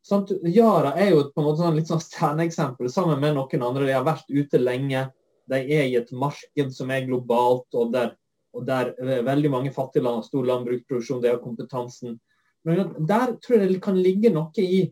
[0.05, 0.33] sant?
[0.49, 3.87] Yara er jo på en måte sånn, litt sånn stjerneeksempel sammen med noen andre.
[3.87, 5.07] De har vært ute lenge.
[5.49, 8.13] De er i et marked som er globalt, og der,
[8.55, 11.23] og der eh, veldig mange fattige land har stor landbruksproduksjon.
[11.23, 12.19] De har kompetansen.
[12.63, 14.83] Men der tror jeg det kan ligge noe i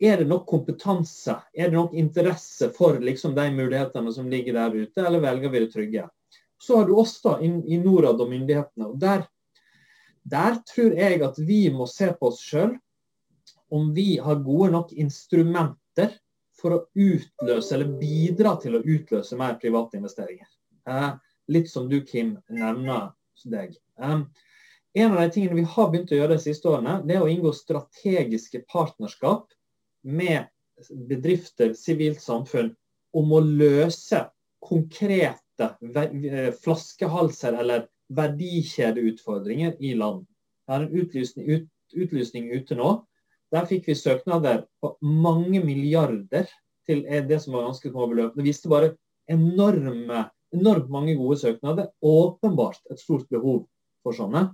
[0.00, 1.34] Er det nok kompetanse?
[1.52, 5.60] Er det nok interesse for liksom, de mulighetene som ligger der ute, eller velger vi
[5.60, 6.06] det trygge?
[6.60, 8.86] Så har du oss da i, i Norad og myndighetene.
[8.86, 9.26] og der,
[10.24, 12.78] der tror jeg at vi må se på oss sjøl
[13.70, 16.16] om vi har gode nok instrumenter
[16.60, 20.48] for å utløse eller bidra til å utløse mer private investeringer.
[20.88, 21.12] Eh,
[21.52, 23.12] litt som du, Kim, nevner
[23.44, 23.76] deg.
[24.00, 24.22] Eh,
[24.94, 27.30] en av de tingene vi har begynt å gjøre de siste årene, det er å
[27.30, 29.50] inngå strategiske partnerskap
[30.02, 30.48] med
[31.10, 32.72] bedrifter, sivilt samfunn,
[33.14, 34.24] om å løse
[34.64, 40.24] konkrete eh, flaskehalser eller verdikjedeutfordringer i land.
[40.66, 42.96] Det er en utlysning, ut, utlysning ute nå.
[43.50, 46.50] Der fikk vi søknader på mange milliarder
[46.86, 48.36] til det som var ganske små beløp.
[48.36, 48.94] Det viste bare
[49.30, 50.24] enorme,
[50.54, 51.90] enormt mange gode søknader.
[52.02, 53.64] Åpenbart et stort behov
[54.06, 54.48] for sånne.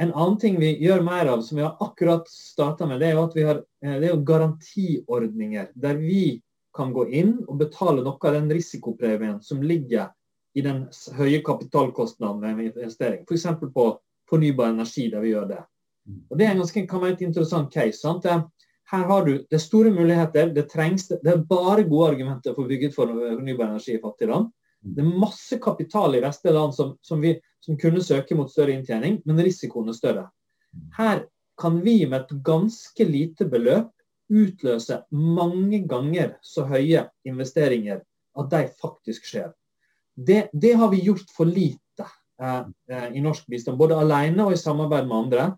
[0.00, 3.18] En annen ting vi gjør mer av, som vi har akkurat starta med, det er
[3.18, 5.66] jo at vi har eh, det er jo garantiordninger.
[5.76, 6.40] Der vi
[6.76, 10.08] kan gå inn og betale noe av den risikopremien som ligger
[10.54, 10.86] i den
[11.18, 13.26] høye kapitalkostnaden ved investering.
[13.28, 13.46] F.eks.
[13.74, 13.90] på
[14.30, 15.60] fornybar energi, der vi gjør det.
[16.30, 18.00] Og Det er en ganske, kan være et interessant case.
[18.00, 18.24] sant?
[18.90, 20.54] Her har du det er store muligheter.
[20.54, 24.32] Det, trengs, det er bare gode argumenter for å bygge ut fornybar energi i fattige
[24.32, 24.50] land.
[24.80, 28.72] Det er masse kapital i vestlige land som, som, vi, som kunne søke mot større
[28.74, 30.26] inntjening, men risikoen er større.
[30.96, 31.26] Her
[31.60, 33.90] kan vi med et ganske lite beløp
[34.30, 38.00] utløse mange ganger så høye investeringer
[38.38, 39.50] at de faktisk skjer.
[40.14, 42.06] Det, det har vi gjort for lite
[42.40, 45.48] eh, eh, i norsk bistand, både alene og i samarbeid med andre.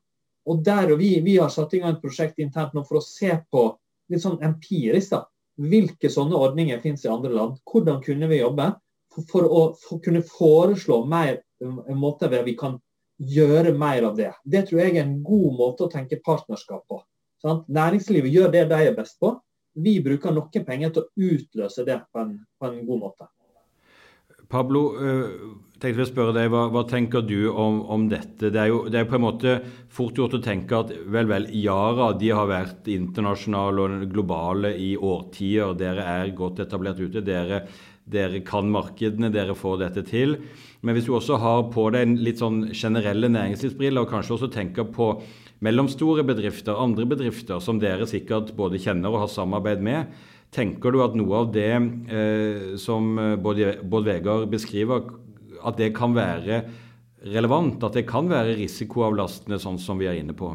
[0.49, 3.05] Og der og vi, vi har satt i gang et prosjekt internt nå for å
[3.05, 3.67] se på
[4.11, 5.23] litt sånn empirisk da,
[5.63, 7.61] hvilke sånne ordninger finnes i andre land.
[7.69, 8.73] Hvordan kunne vi jobbe
[9.13, 11.43] for, for å for kunne foreslå mer,
[11.95, 12.81] måte der vi kan
[13.23, 14.33] gjøre mer av det.
[14.45, 17.03] Det tror jeg er en god måte å tenke partnerskap på.
[17.43, 17.69] Sant?
[17.71, 19.37] Næringslivet gjør det de er best på.
[19.73, 23.29] Vi bruker noen penger til å utløse det på en, på en god måte.
[24.53, 28.51] Pablo, uh, tenkte jeg spørre deg, hva, hva tenker du om, om, dette?
[28.53, 29.55] Det er jo det er på en måte
[29.93, 34.93] fort gjort å tenke at vel, vel, Yara de har vært internasjonale og globale i
[34.99, 35.73] årtier.
[35.81, 37.25] Dere er godt etablert ute.
[37.25, 37.63] Dere,
[38.11, 40.37] dere kan markedene, dere får dette til.
[40.83, 44.51] Men hvis du også har på deg en litt sånn generelle næringslivsbriller, og kanskje også
[44.53, 45.15] tenker på
[45.63, 50.11] mellomstore bedrifter, andre bedrifter som dere sikkert både kjenner og har samarbeid med.
[50.53, 55.07] Tenker du at noe av det eh, som Bård både, både Vegard beskriver,
[55.63, 56.65] at det kan være
[57.33, 57.81] relevant?
[57.87, 60.51] At det kan være risikoavlastende, sånn som vi er inne på?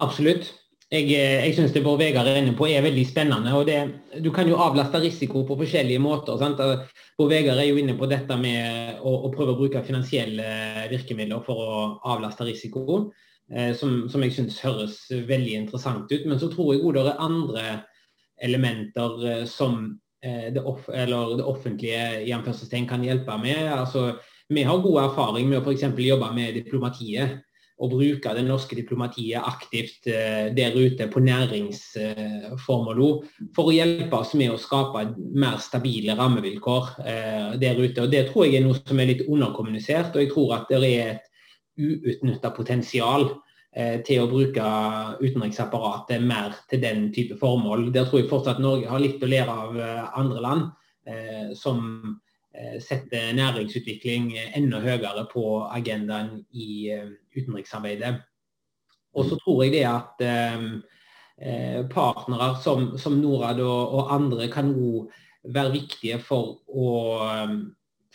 [0.00, 0.54] Absolutt.
[0.88, 3.52] Jeg, eh, jeg syns det Bård Vegard er inne på er veldig spennende.
[3.54, 3.78] og det,
[4.24, 6.38] Du kan jo avlaste risiko på forskjellige måter.
[6.38, 6.58] sant?
[7.18, 11.44] Bård Vegard er jo inne på dette med å, å prøve å bruke finansielle virkemidler
[11.44, 13.12] for å avlaste risiko,
[13.48, 16.26] Eh, som, som, jeg syns høres veldig interessant ut.
[16.28, 17.66] Men så tror jeg òg det er andre
[18.44, 19.80] elementer eh, som
[20.22, 23.72] eh, det, off det offentlige i kan hjelpe med.
[23.72, 25.88] Altså, vi har god erfaring med å f.eks.
[25.96, 27.40] jobbe med diplomatiet.
[27.78, 33.02] Og bruke det norske diplomatiet aktivt der ute på næringsformål
[33.54, 36.84] for å hjelpe oss med å skape mer stabile rammevilkår
[37.62, 38.02] der ute.
[38.02, 40.10] Og Det tror jeg er noe som er litt underkommunisert.
[40.10, 41.28] og jeg tror at det er et
[41.78, 43.28] uutnytta potensial
[43.76, 44.70] eh, til å bruke
[45.22, 47.88] utenriksapparatet mer til den type formål.
[47.94, 50.66] Der tror jeg fortsatt Norge har litt å lære av eh, andre land
[51.08, 52.18] eh, som
[52.58, 58.16] eh, setter næringsutvikling enda høyere på agendaen i eh, utenriksarbeidet.
[59.14, 64.72] Og så tror jeg det at eh, partnere som, som Norad og, og andre kan
[64.74, 65.08] òg
[65.54, 66.88] være viktige for å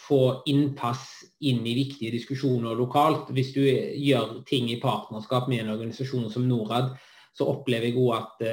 [0.04, 0.20] få
[0.52, 1.06] innpass
[1.48, 3.32] inn i viktige diskusjoner lokalt.
[3.32, 6.92] Hvis du gjør ting i partnerskap med en organisasjon som Norad,
[7.34, 8.44] så opplever jeg òg at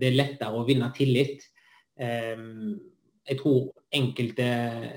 [0.00, 1.44] det er lettere å vinne tillit.
[2.00, 4.48] Jeg tror enkelte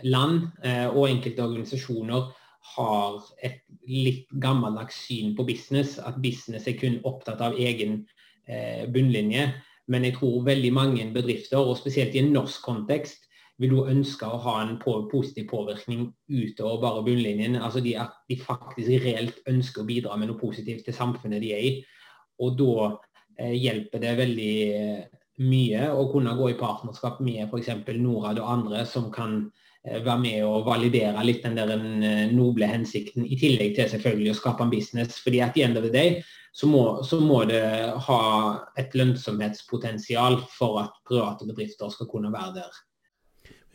[0.08, 2.28] land uh, og enkelte organisasjoner
[2.74, 5.98] har et litt gammeldags syn på business.
[6.00, 8.02] At business er kun opptatt av egen
[8.50, 9.48] uh, bunnlinje.
[9.88, 14.28] Men jeg tror veldig mange bedrifter, og spesielt i en norsk kontekst, vil jo ønske
[14.28, 17.58] å ha en positiv påvirkning utover bare bunnlinjen.
[17.58, 21.54] Altså de, at de faktisk reelt ønsker å bidra med noe positivt til samfunnet de
[21.56, 21.72] er i.
[22.44, 22.76] Og da
[23.40, 25.00] eh, hjelper det veldig eh,
[25.38, 27.70] mye å kunne gå i partnerskap med f.eks.
[28.00, 29.38] Norad og andre som kan
[29.84, 34.34] eh, være med og validere litt den der eh, noble hensikten, i tillegg til selvfølgelig
[34.34, 35.22] å skape en business.
[35.24, 36.22] fordi at the end of the day
[36.58, 37.62] så må, så må det
[38.08, 38.22] ha
[38.82, 42.84] et lønnsomhetspotensial for at private bedrifter skal kunne være der.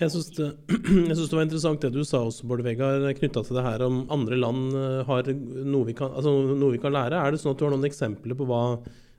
[0.02, 0.48] Jeg syns det,
[1.12, 4.38] det, var interessant det du sa også, Bård Vegard, knytta til det her om andre
[4.40, 7.20] land eh, har noe vi, kan, altså noe vi, kan, lære.
[7.20, 8.62] Er det sånn at du har noen eksempler på hva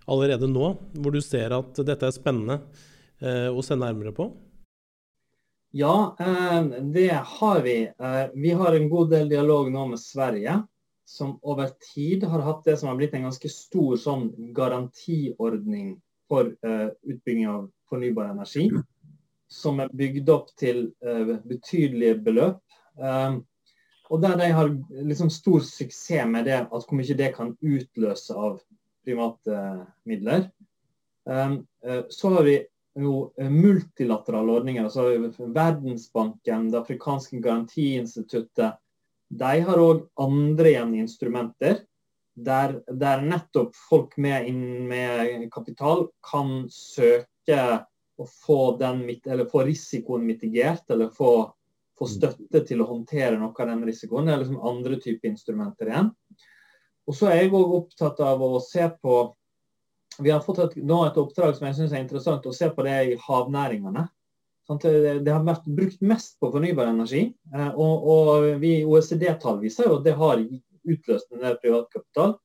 [0.06, 2.60] allerede nå, hvor du ser at dette er spennende
[3.22, 4.30] eh, å se nærmere på?
[5.74, 6.60] Ja, eh,
[6.94, 7.78] det har vi.
[7.88, 10.62] Eh, vi har en god del dialog nå med Sverige,
[11.06, 15.98] som over tid har hatt det som har blitt en ganske stor sånn garantiordning
[16.32, 16.48] for
[17.04, 18.70] utbygging av fornybar energi
[19.52, 20.86] som er bygd opp til
[21.44, 22.62] betydelige beløp.
[24.10, 24.72] Og der de har
[25.12, 28.62] liksom stor suksess med det, at hvor mye det kan utløse av
[29.06, 29.63] private
[30.10, 30.48] midler.
[31.30, 32.58] Um, uh, så har vi
[33.00, 34.84] jo multilaterale ordninger.
[34.84, 38.80] altså Verdensbanken, Det afrikanske garantiinstituttet.
[39.34, 41.82] De har òg andre igjen instrumenter
[42.34, 44.54] der, der, nettopp folk med,
[44.89, 47.60] med, kapital kan søke
[48.18, 49.06] å få, den,
[49.52, 51.34] få risikoen mitigert, eller få,
[51.98, 54.30] få, støtte til å håndtere noe av den risikoen.
[54.30, 56.12] Det er liksom andre typer instrumenter igjen.
[57.08, 59.24] Og så er jeg òg opptatt av å se på
[60.22, 62.84] Vi har fått et, nå et oppdrag som jeg syns er interessant, å se på
[62.86, 64.04] det i havnæringene.
[64.68, 67.24] Sånn det har vært brukt mest på fornybar energi.
[67.50, 70.44] Eh, og, og vi OECD-tall viser jo at det har
[70.86, 72.36] utløst en del privatkapital.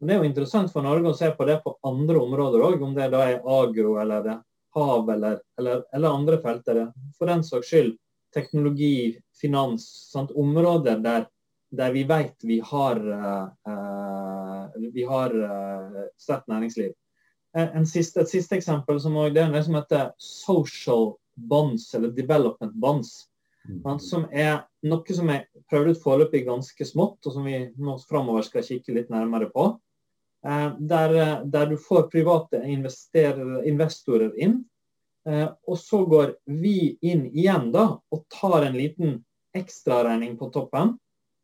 [0.00, 2.82] Men det er jo interessant for Norge å se på det på andre områder òg,
[2.82, 4.36] om det da er agro eller det
[4.78, 6.84] hav eller, eller, eller andre felter.
[7.18, 7.96] For den saks skyld
[8.34, 10.32] teknologi, finans, sant?
[10.36, 11.26] områder der,
[11.70, 16.94] der vi vet vi har, uh, vi har uh, sterkt næringsliv.
[17.58, 22.12] En siste, et siste eksempel som også, det er noe som heter social bonds, eller
[22.14, 23.28] development bonds.
[23.68, 23.98] Mm.
[24.00, 28.46] Som er noe som er prøvd ut foreløpig ganske smått, og som vi nå framover
[28.46, 29.70] skal kikke litt nærmere på.
[30.46, 34.60] Eh, der, der, du får private investorer inn.
[35.28, 39.18] Eh, og så går vi inn igjen da, og tar en liten
[39.56, 40.96] ekstraregning på toppen.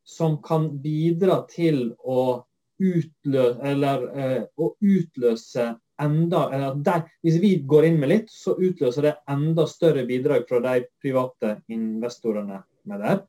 [0.04, 2.44] Som kan bidra til å
[2.80, 9.02] utløse, eller, eh, å utløse enda der, Hvis vi går inn med litt, så utløser
[9.02, 13.22] det enda større bidrag fra de private investorene med det.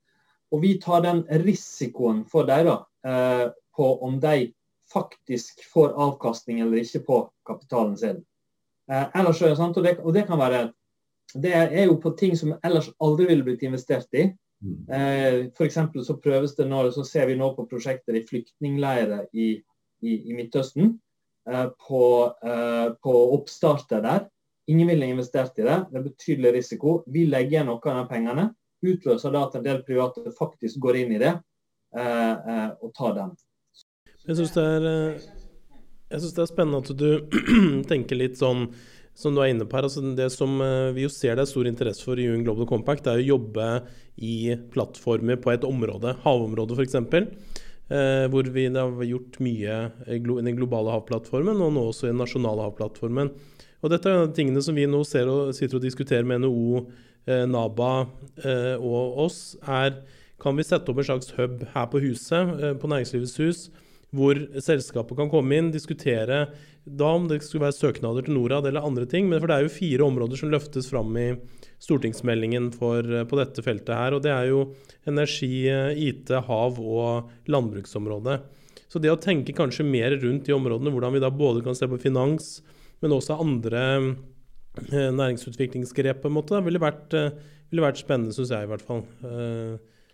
[0.52, 4.54] Og vi tar den risikoen for dem da, eh, på om de
[4.92, 8.26] faktisk får avkastning eller ikke på kapitalen sin.
[8.90, 10.74] Eh, ellers er sant, og det, og det kan være
[11.36, 14.30] det er jo på ting som ellers aldri ville blitt investert i.
[14.66, 14.78] Mm.
[14.90, 15.78] Eh, F.eks.
[16.08, 19.52] så prøves det nå, så ser vi nå på prosjekter i flyktningleirer i,
[20.02, 20.96] i, i Midtøsten.
[21.50, 24.28] Eh, på, eh, på oppstarter der.
[24.68, 25.86] Ingen ville investert i det.
[25.92, 27.04] Det er betydelig risiko.
[27.06, 28.48] Vi legger igjen noe av de pengene.
[28.86, 31.34] Utløser da at en del private faktisk går inn i det
[31.98, 33.36] eh, og tar den.
[34.26, 37.10] Jeg syns det, det, er spennende at du
[37.92, 38.72] tenker litt sånn
[39.16, 39.88] som du er inne på her.
[39.88, 40.60] Altså det som
[40.96, 43.70] vi jo ser det er stor interesse for i UN Global Compact, er å jobbe
[44.22, 47.00] i plattformer på et område, havområdet f.eks.
[47.86, 49.74] Eh, hvor vi har gjort mye
[50.10, 53.30] i den globale havplattformen, og nå også i den nasjonale havplattformen.
[53.86, 55.10] Og dette er tingene som vi nå og
[55.54, 56.86] sitter og diskuterer med NHO,
[57.30, 57.92] eh, NABA
[58.42, 60.00] eh, og oss, er
[60.42, 63.68] kan vi sette opp en slags hub her på huset, eh, på Næringslivets hus,
[64.16, 66.46] hvor selskapet kan komme inn, diskutere
[66.86, 69.28] da om det skulle være søknader til Norad eller andre ting.
[69.30, 71.32] Men for det er jo fire områder som løftes fram i
[71.82, 74.14] stortingsmeldingen for, eh, på dette feltet her.
[74.14, 74.74] Og det er jo
[75.08, 78.42] energi, eh, IT, hav og landbruksområdet.
[78.88, 81.88] Så det å tenke kanskje mer rundt de områdene, hvordan vi da både kan se
[81.88, 82.62] på finans,
[83.02, 84.16] men også andre
[84.92, 87.10] eh, næringsutviklingsgrep, på en måte, ville vært,
[87.72, 89.04] ville vært spennende, syns jeg i hvert fall.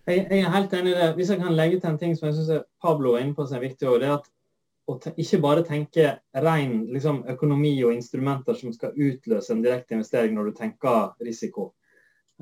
[0.08, 1.10] Jeg, jeg, er helt enig i det.
[1.18, 3.60] Hvis jeg kan legge til en ting som jeg syns Pablo er inne på som
[3.60, 4.32] er viktig, det er at
[4.90, 6.08] å ikke bare tenke
[6.44, 11.72] ren liksom, økonomi og instrumenter som skal utløse en direkte investering når du tenker risiko.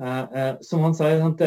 [0.00, 1.44] Eh, eh, som han sier, sant,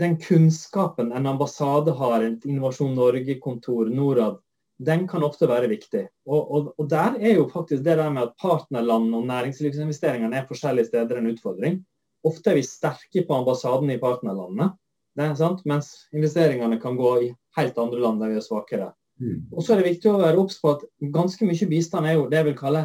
[0.00, 4.40] den kunnskapen en ambassade har, et Innovasjon Norge-kontor, Norad,
[4.78, 6.02] den kan ofte være viktig.
[6.28, 10.48] Og, og, og, der er jo faktisk det der med at partnerland og næringslivsinvesteringene er
[10.48, 11.78] forskjellige steder en utfordring.
[12.26, 14.74] Ofte er vi sterke på ambassaden i partnerlandene,
[15.16, 18.92] mens investeringene kan gå i helt andre land der vi er svakere.
[19.20, 19.46] Mm.
[19.52, 22.26] Og så er det viktig å være obs på at ganske mye bistand er jo
[22.30, 22.82] det jeg vil kalle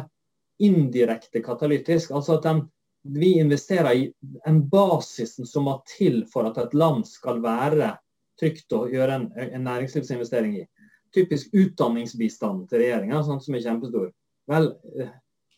[0.62, 2.12] indirekte katalytisk.
[2.16, 2.62] Altså at den,
[3.02, 4.06] vi investerer i
[4.48, 7.96] en basisen som må til for at et land skal være
[8.40, 10.66] trygt å gjøre en, en næringslivsinvestering i.
[11.12, 14.08] Typisk utdanningsbistand til regjeringa, sånn som er kjempestor.
[14.48, 15.12] Vel, eh,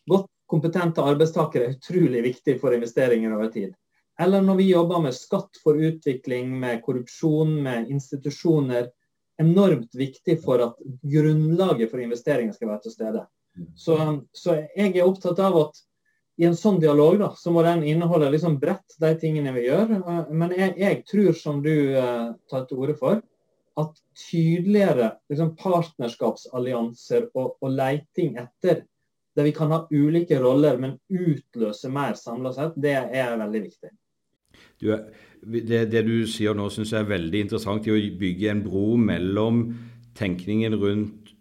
[0.09, 3.71] godt kompetente arbeidstakere er utrolig viktig for investeringer over tid.
[4.19, 8.89] Eller når vi jobber med skatt for utvikling, med korrupsjon, med institusjoner
[9.41, 13.25] enormt viktig for at grunnlaget for investeringer skal være til stede.
[13.75, 13.97] Så,
[14.31, 15.83] så, jeg er opptatt av at
[16.39, 19.93] i en sånn dialog da, så må den inneholde liksom bredt de tingene vi gjør.
[20.31, 23.21] Men jeg, jeg tror, som du uh, tar til orde for,
[23.79, 28.83] at tydeligere liksom, partnerskapsallianser og, og leiting etter
[29.35, 33.91] der vi kan ha ulike roller, men utløse mer samla sett, det er veldig viktig.
[34.81, 34.91] Du,
[35.45, 37.87] det, det, du sier nå, syns jeg er veldig interessant.
[37.87, 39.67] i Å bygge en bro mellom
[40.17, 41.33] tenkningen rundt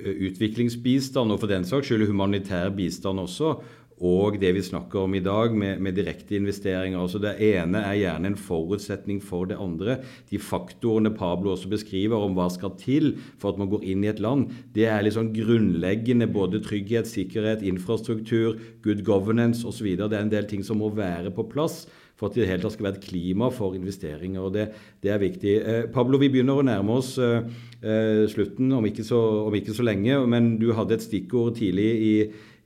[0.00, 3.58] utviklingsbistand, og for den saks skyld humanitær bistand også,
[4.00, 6.96] og det vi snakker om i dag med, med direkte investeringer.
[6.96, 9.98] Altså Det ene er gjerne en forutsetning for det andre.
[10.30, 14.08] De faktorene Pablo også beskriver om hva skal til for at man går inn i
[14.08, 19.92] et land, det er sånn grunnleggende både trygghet, sikkerhet, infrastruktur, good governance osv.
[20.00, 21.84] Det er en del ting som må være på plass
[22.20, 24.44] for at det hele tatt skal være et klima for investeringer.
[24.44, 24.66] og Det,
[25.00, 25.54] det er viktig.
[25.56, 27.48] Eh, Pablo, vi begynner å nærme oss eh,
[27.80, 30.18] eh, slutten om ikke, så, om ikke, så, lenge.
[30.28, 32.12] Men du hadde et stikkord tidlig i,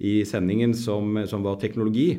[0.03, 2.17] i sendingen som, som var teknologi.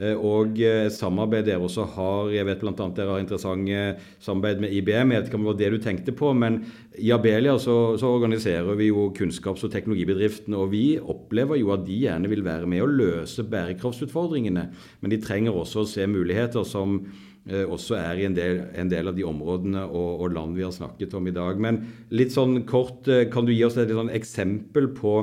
[0.00, 2.72] Eh, og eh, samarbeid dere også har Jeg vet bl.a.
[2.96, 3.80] dere har interessante
[4.24, 5.12] samarbeid med IBM.
[5.12, 6.62] Jeg vet ikke om det var det du tenkte på, men
[6.96, 10.56] i Abelia så, så organiserer vi jo kunnskaps- og teknologibedriftene.
[10.56, 14.70] Og vi opplever jo at de gjerne vil være med å løse bærekraftsutfordringene.
[15.02, 16.96] Men de trenger også å se muligheter som
[17.44, 20.64] eh, også er i en del, en del, av de områdene og, og, land vi
[20.64, 21.60] har snakket om i dag.
[21.60, 25.18] Men litt sånn kort, kan du gi oss et sånn eksempel på,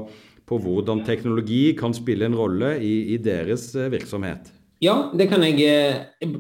[0.46, 4.54] på hvordan teknologi kan spille en rolle i, i deres virksomhet?
[4.80, 5.62] Ja, det kan jeg.
[5.66, 6.36] Eh,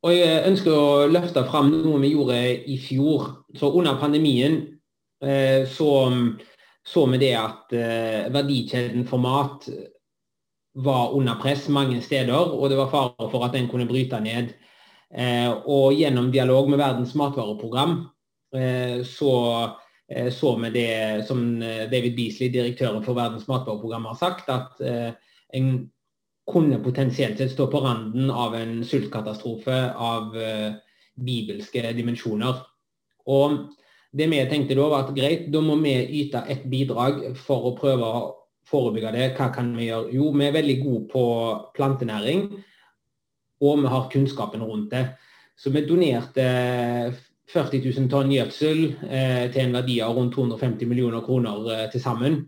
[0.00, 2.38] og jeg ønsker å løfte fram noe vi gjorde
[2.70, 3.26] i fjor.
[3.58, 4.60] Så under pandemien
[5.20, 5.90] eh, så,
[6.86, 9.68] så vi det at eh, verdikjeden for mat
[10.80, 14.54] var under press mange steder, og det var fare for at den kunne bryte ned.
[15.66, 18.04] Og gjennom dialog med Verdens matvareprogram
[19.02, 19.32] så
[20.30, 24.78] så vi det som David Beasley, direktøren for Verdens matvareprogram, har sagt, at
[25.58, 25.72] en
[26.50, 30.72] kunne potensielt sett stå på randen av en sultkatastrofe av uh,
[31.14, 32.60] bibelske dimensjoner.
[33.30, 33.56] Og
[34.10, 37.76] det vi tenkte da var at greit, da må vi yte et bidrag for å
[37.78, 38.22] prøve å
[38.70, 39.26] forebygge det.
[39.38, 40.10] Hva kan vi gjøre?
[40.14, 41.24] Jo, vi er veldig gode på
[41.76, 42.46] plantenæring,
[43.60, 45.04] og vi har kunnskapen rundt det.
[45.60, 46.46] Så vi donerte
[47.50, 48.80] 40 000 tonn gjødsel
[49.10, 52.40] eh, til en verdi av rundt 250 millioner kroner eh, til sammen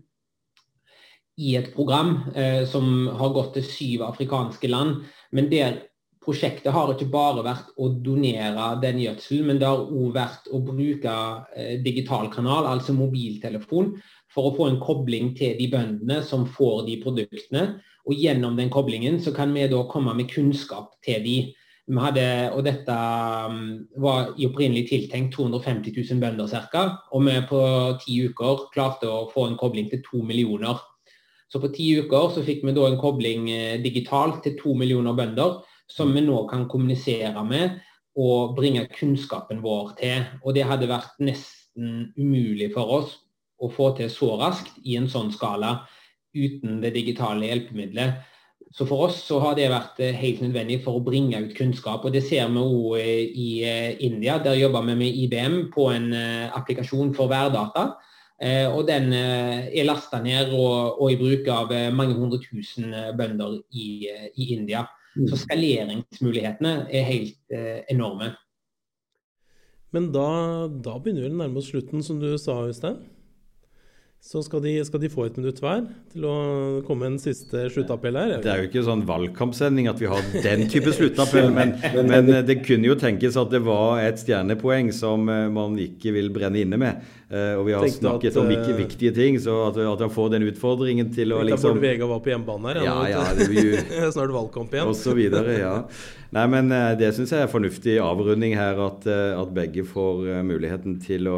[1.37, 5.01] i et program eh, som har gått til syv afrikanske land.
[5.33, 5.79] Men der
[6.23, 10.61] prosjektet har ikke bare vært å donere den gjødselen, men det har òg vært å
[10.63, 11.15] bruke
[11.57, 13.95] eh, digital kanal, altså mobiltelefon,
[14.33, 17.65] for å få en kobling til de bøndene som får de produktene.
[18.03, 21.37] Og gjennom den koblingen så kan vi da komme med kunnskap til de.
[21.83, 22.25] Vi hadde,
[22.55, 23.57] og dette um,
[23.99, 26.83] var i opprinnelig tiltenkt 250 000 bønder ca.
[27.11, 27.61] Og vi på
[28.03, 30.79] ti uker klarte å få en kobling til to millioner
[31.53, 35.13] så på ti uker så fikk vi da en kobling eh, digitalt til to millioner
[35.13, 37.75] bønder, som vi nå kan kommunisere med
[38.17, 40.23] og bringe kunnskapen vår til.
[40.41, 43.11] Og det hadde vært nesten umulig for oss
[43.61, 45.83] å få til så raskt i en sånn skala
[46.33, 48.23] uten det digitale hjelpemiddelet.
[48.73, 52.01] Så for oss så har det vært eh, helt nødvendig for å bringe ut kunnskap.
[52.01, 53.51] Og det ser vi òg eh, i
[54.09, 54.39] India.
[54.41, 56.09] Der jobber vi med IBM på en
[56.49, 57.91] applikasjon for værdata
[58.73, 62.91] og den eh, er lasta ned og, og, i bruk av eh, mange hundre tusen
[63.17, 64.85] bønder i, i India.
[65.13, 65.27] Mm.
[65.29, 67.53] Så skaleringsmulighetene er helt
[67.91, 68.31] enorme.
[69.93, 70.25] Men da,
[70.73, 72.97] da begynner vi å nærme oss slutten, som du sa, Øystein.
[74.23, 75.81] Så skal de, skal de, få et minutt hver
[76.13, 76.35] til å
[76.87, 78.29] komme en siste sluttappell her.
[78.39, 81.73] Det er jo ikke sånn valgkampsending at vi har den type sluttappell, men,
[82.07, 86.31] men, det kunne jo tenkes at det var et stjernepoeng som eh, man ikke vil
[86.31, 87.03] brenne inne med.
[87.27, 90.05] Eh, og vi har Tenkte snakket at, om ikke eh, viktige ting, så at, at
[90.07, 92.81] han får den utfordringen til å liksom Bård Vega var på hjemmebane her.
[92.87, 93.83] Ja, ja, det blir jo
[94.15, 94.87] Snart valgkamp igjen.
[94.87, 95.75] Og så videre, ja.
[96.33, 101.27] Nei, men det syns jeg er fornuftig avrunding her, at, at begge får muligheten til
[101.27, 101.37] å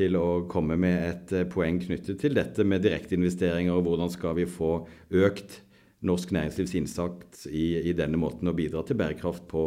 [0.00, 4.38] til å komme med et eh, poeng knyttet til dette med direkteinvesteringer, og hvordan skal
[4.40, 4.78] vi få
[5.22, 5.60] økt
[6.06, 9.64] norsk næringslivs innsats i, i, denne måten å bidra til bærekraft på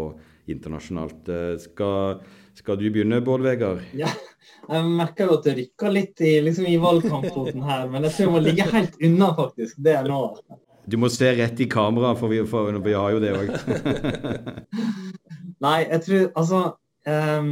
[0.50, 1.30] internasjonalt.
[1.30, 2.24] Eh, skal,
[2.58, 3.84] skal du begynne, Bård Vegar?
[4.04, 4.10] Ja,
[4.68, 8.34] jeg merker at det rykker litt i, liksom i valgkampfoten her, men jeg tror jeg
[8.34, 9.78] må ligge helt unna, faktisk.
[9.86, 10.22] Det er nå.
[10.90, 13.54] Du må se rett i kamera, for vi, for vi har jo det òg.
[15.64, 16.60] Nei, jeg tror altså
[17.08, 17.52] um,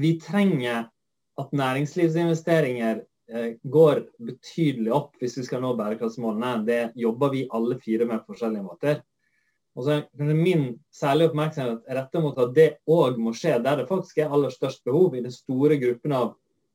[0.00, 0.86] Vi trenger
[1.38, 6.64] at næringslivsinvesteringer eh, går betydelig opp hvis vi skal nå bærekraftsmålene.
[6.66, 9.00] Det jobber vi alle fire med på forskjellige måter.
[9.78, 13.82] Og så er Min særlige oppmerksomhet er rettet mot at det òg må skje der
[13.82, 16.32] det faktisk er aller størst behov, i den store gruppen av,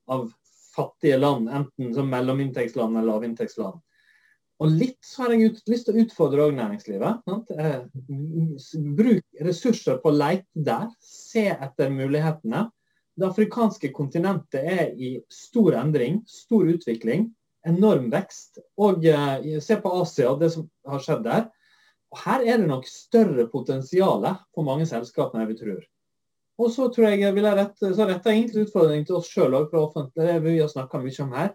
[0.08, 0.30] av
[0.74, 3.82] fattige land, enten som mellominntektsland eller lavinntektsland.
[4.64, 7.26] Og litt så har jeg ut, lyst til å utfordre òg næringslivet.
[7.58, 7.82] Eh,
[8.96, 10.88] bruk ressurser på å lete der.
[11.04, 12.70] Se etter mulighetene.
[13.14, 17.28] Det afrikanske kontinentet er i stor endring, stor utvikling,
[17.68, 18.58] enorm vekst.
[18.82, 21.50] Og eh, se på Asia, det som har skjedd der.
[22.14, 25.82] Og Her er det nok større potensial for mange selskaper enn vi tror.
[26.62, 29.56] Og så tror jeg vil jeg rette, så retter jeg egentlig utfordringen til oss sjøl
[29.58, 29.72] òg,
[30.14, 31.54] det vi har snakka mye om her.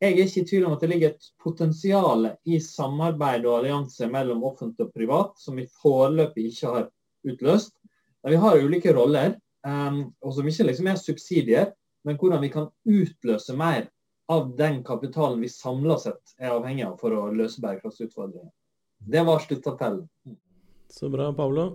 [0.00, 4.08] jeg er ikke i tvil om at det ligger et potensial i samarbeid og allianse
[4.08, 6.86] mellom offentlig og privat som vi foreløpig ikke har
[7.28, 7.74] utløst.
[8.24, 9.36] Vi har ulike roller,
[9.66, 11.72] um, og som ikke liksom er subsidier,
[12.06, 13.88] men hvordan vi kan utløse mer
[14.30, 18.50] av den kapitalen vi samla sett er avhengig av for å løse bærekraftsutfordringer.
[19.00, 20.06] Det var sluttappellen.
[20.90, 21.72] Så bra, Paolo.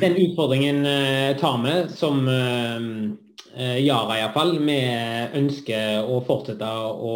[0.00, 2.90] Den utfordringen uh, tar vi som uh,
[3.80, 4.58] Yara iallfall.
[4.60, 4.80] Vi
[5.38, 7.14] ønsker å fortsette å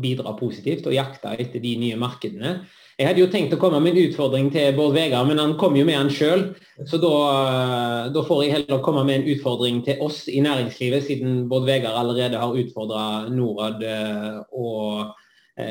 [0.00, 2.58] bidra positivt og jakte etter de nye markedene.
[3.00, 5.72] Jeg hadde jo tenkt å komme med en utfordring til Bård Vegar, men han kom
[5.72, 6.42] jo med han sjøl.
[6.84, 7.12] Så da,
[8.12, 11.96] da, får jeg heller komme med en utfordring til oss i næringslivet, siden Bård Vegar
[11.96, 13.80] allerede har utfordra Norad
[14.52, 15.16] og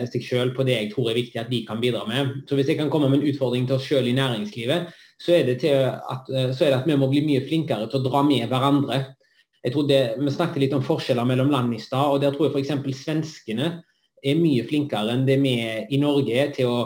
[0.09, 2.34] seg sjøl på det jeg tror er viktig at de kan bidra med.
[2.49, 4.89] Så hvis jeg kan komme med en utfordring til oss sjøl i næringslivet,
[5.21, 8.25] så er, at, så er, det at, vi må bli mye flinkere til å dra
[8.25, 9.03] med hverandre.
[9.61, 12.49] Jeg tror det, Vi snakket litt om forskjeller mellom land i stad, og der tror
[12.49, 13.03] jeg f.eks.
[13.03, 13.73] svenskene
[14.19, 15.59] er mye flinkere enn det vi
[15.93, 16.80] i Norge er til å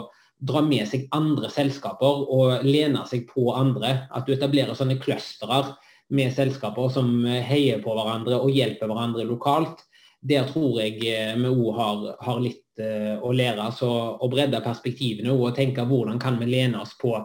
[0.44, 4.04] dra med seg andre selskaper og lene seg på andre.
[4.12, 5.74] At du etablerer sånne clusterer
[6.14, 9.84] med selskaper som heier på hverandre og hjelper hverandre lokalt.
[10.24, 13.66] Der tror jeg eh, vi òg har, har, litt uh, å lære.
[13.76, 17.16] Så å bredde perspektivene og tenke hvordan kan vi lene oss på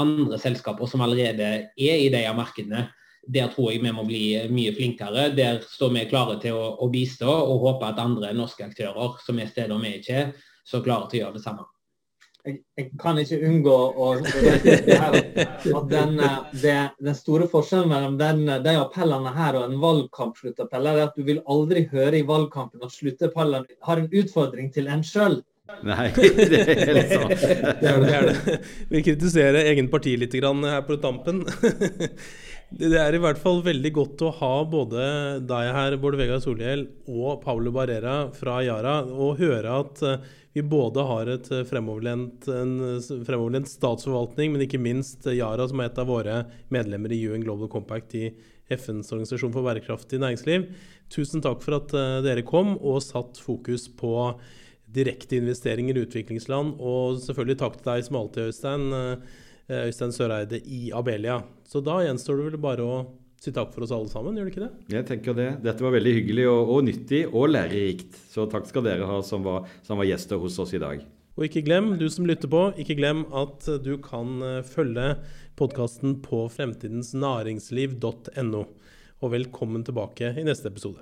[0.00, 2.88] andre selskaper som allerede er i de markedene.
[3.30, 5.28] Der tror jeg vi må bli mye flinkere.
[5.36, 9.38] Der står vi klare til å, å bistå og håper at andre norske aktører som
[9.38, 10.32] er steder vi ikke er,
[10.66, 11.68] så klare til å gjøre det samme.
[12.46, 16.14] Jeg, jeg, kan ikke unngå å at den,
[16.62, 21.26] det, den, store forskjellen mellom den, de appellene her og en valgkampsluttappell er at du
[21.26, 25.40] vil aldri høre i valgkampen at sluttappellen har en utfordring til en sjøl.
[25.86, 27.42] Nei, det er helt sant.
[27.80, 28.56] det er det, er det.
[28.90, 31.44] Vi kritiserer egen parti litt her på tampen.
[32.70, 35.06] Det er i hvert fall veldig godt å ha både
[35.42, 40.62] deg her, Bård Vegar Solhjell, og Paulo Barrera fra Yara, og høre at eh, vi
[40.66, 42.72] både har et fremoverlent, en
[43.26, 46.40] fremoverlent statsforvaltning, men ikke minst Yara, som er et av våre
[46.74, 48.24] medlemmer i UN Global Compact i
[48.70, 50.66] FNs organisasjon for bærekraftig næringsliv.
[51.10, 54.12] Tusen takk for at eh, dere kom og satt fokus på
[54.94, 56.76] direkteinvesteringer i utviklingsland.
[56.78, 58.90] Og selvfølgelig takk til deg som alltid, Øystein.
[59.70, 61.40] Eh, Øystein Søreide i Abelia.
[61.66, 62.94] Så da gjenstår det vel bare å
[63.40, 64.74] si takk for oss alle sammen, gjør det ikke det?
[64.92, 65.50] Jeg tenker det.
[65.64, 68.12] Dette var veldig hyggelig og, og nyttig og lærerikt.
[68.32, 70.96] Så takk skal dere ha som var, som var gjester hos oss i dag.
[71.38, 75.16] Og ikke glem, du som lytter på, ikke glem at du kan eh, følge
[75.56, 78.62] podkasten på fremtidensnæringsliv.no.
[79.20, 81.00] Og velkommen tilbake i neste episode.